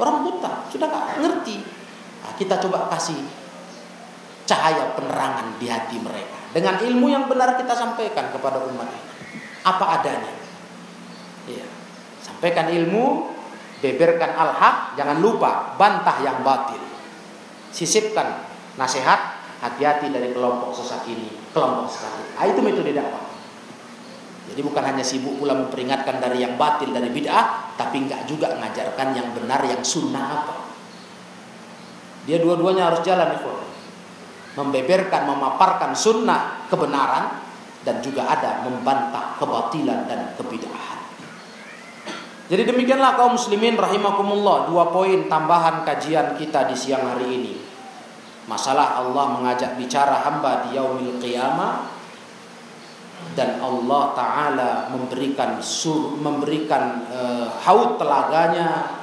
Orang 0.00 0.24
buta, 0.24 0.72
sudah 0.72 0.88
gak 0.88 1.20
ngerti. 1.20 1.60
Nah, 2.42 2.58
kita 2.58 2.66
coba 2.66 2.90
kasih 2.90 3.22
cahaya 4.50 4.98
penerangan 4.98 5.62
di 5.62 5.70
hati 5.70 6.02
mereka. 6.02 6.42
Dengan 6.50 6.74
ilmu 6.82 7.06
yang 7.06 7.30
benar 7.30 7.54
kita 7.54 7.70
sampaikan 7.70 8.34
kepada 8.34 8.66
umat 8.66 8.90
ini. 8.90 9.10
Apa 9.62 10.02
adanya. 10.02 10.34
Iya. 11.46 11.62
Sampaikan 12.18 12.66
ilmu 12.66 13.30
beberkan 13.78 14.34
al-haq, 14.34 14.98
jangan 14.98 15.22
lupa 15.22 15.78
bantah 15.78 16.18
yang 16.18 16.42
batil. 16.42 16.82
Sisipkan 17.70 18.42
nasihat, 18.74 19.38
hati-hati 19.62 20.10
dari 20.10 20.34
kelompok 20.34 20.74
sesat 20.74 21.06
ini, 21.06 21.30
kelompok 21.54 21.86
sesat. 21.94 22.10
Ah, 22.42 22.50
itu 22.50 22.58
metode 22.58 22.90
dakwah. 22.90 23.22
Jadi 24.50 24.58
bukan 24.66 24.82
hanya 24.82 25.06
sibuk 25.06 25.38
pula 25.38 25.54
memperingatkan 25.54 26.18
dari 26.18 26.42
yang 26.42 26.58
batil 26.58 26.90
dari 26.90 27.06
bid'ah, 27.06 27.78
tapi 27.78 28.02
enggak 28.02 28.26
juga 28.26 28.50
mengajarkan 28.58 29.14
yang 29.14 29.30
benar 29.30 29.62
yang 29.62 29.78
sunnah 29.86 30.42
apa. 30.42 30.71
Dia 32.28 32.38
dua-duanya 32.38 32.92
harus 32.92 33.02
jalan 33.02 33.34
itu. 33.34 33.52
Membeberkan, 34.52 35.26
memaparkan 35.26 35.96
sunnah 35.96 36.68
kebenaran 36.68 37.40
dan 37.82 37.98
juga 37.98 38.30
ada 38.30 38.62
membantah 38.62 39.34
kebatilan 39.40 40.06
dan 40.06 40.36
kebid'ahan. 40.38 41.00
Jadi 42.52 42.68
demikianlah 42.68 43.16
kaum 43.16 43.40
muslimin 43.40 43.80
rahimakumullah 43.80 44.68
dua 44.68 44.92
poin 44.92 45.24
tambahan 45.24 45.88
kajian 45.88 46.36
kita 46.36 46.68
di 46.68 46.76
siang 46.76 47.16
hari 47.16 47.26
ini. 47.40 47.54
Masalah 48.44 49.00
Allah 49.00 49.38
mengajak 49.38 49.78
bicara 49.78 50.20
hamba 50.20 50.66
di 50.68 50.76
yaumil 50.76 51.16
qiyamah 51.16 51.88
dan 53.38 53.62
Allah 53.62 54.12
taala 54.12 54.70
memberikan 54.90 55.62
sur, 55.62 56.18
memberikan 56.18 57.06
uh, 57.08 57.48
haud 57.62 57.96
telaganya 57.96 59.00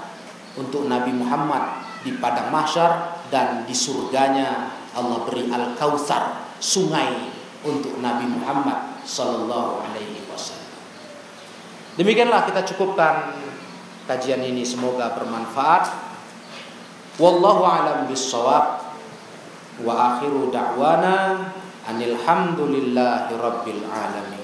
untuk 0.60 0.86
Nabi 0.86 1.16
Muhammad 1.16 1.79
di 2.06 2.16
padang 2.18 2.52
mahsyar 2.54 3.24
dan 3.28 3.68
di 3.68 3.76
surganya 3.76 4.72
Allah 4.96 5.24
beri 5.28 5.52
al 5.52 5.76
kautsar 5.76 6.54
sungai 6.60 7.30
untuk 7.64 8.00
Nabi 8.00 8.26
Muhammad 8.28 9.04
sallallahu 9.04 9.84
alaihi 9.84 10.20
Demikianlah 12.00 12.48
kita 12.48 12.64
cukupkan 12.64 13.36
kajian 14.08 14.40
ini 14.40 14.64
semoga 14.64 15.20
bermanfaat. 15.20 15.92
Wallahu 17.20 17.68
alam 17.68 18.08
bissawab. 18.08 18.88
Wa 19.84 20.16
akhiru 20.16 20.48
da'wana 20.48 21.52
anil 21.92 22.16
hamdulillahi 22.24 23.36
rabbil 23.36 23.84
alamin. 23.84 24.39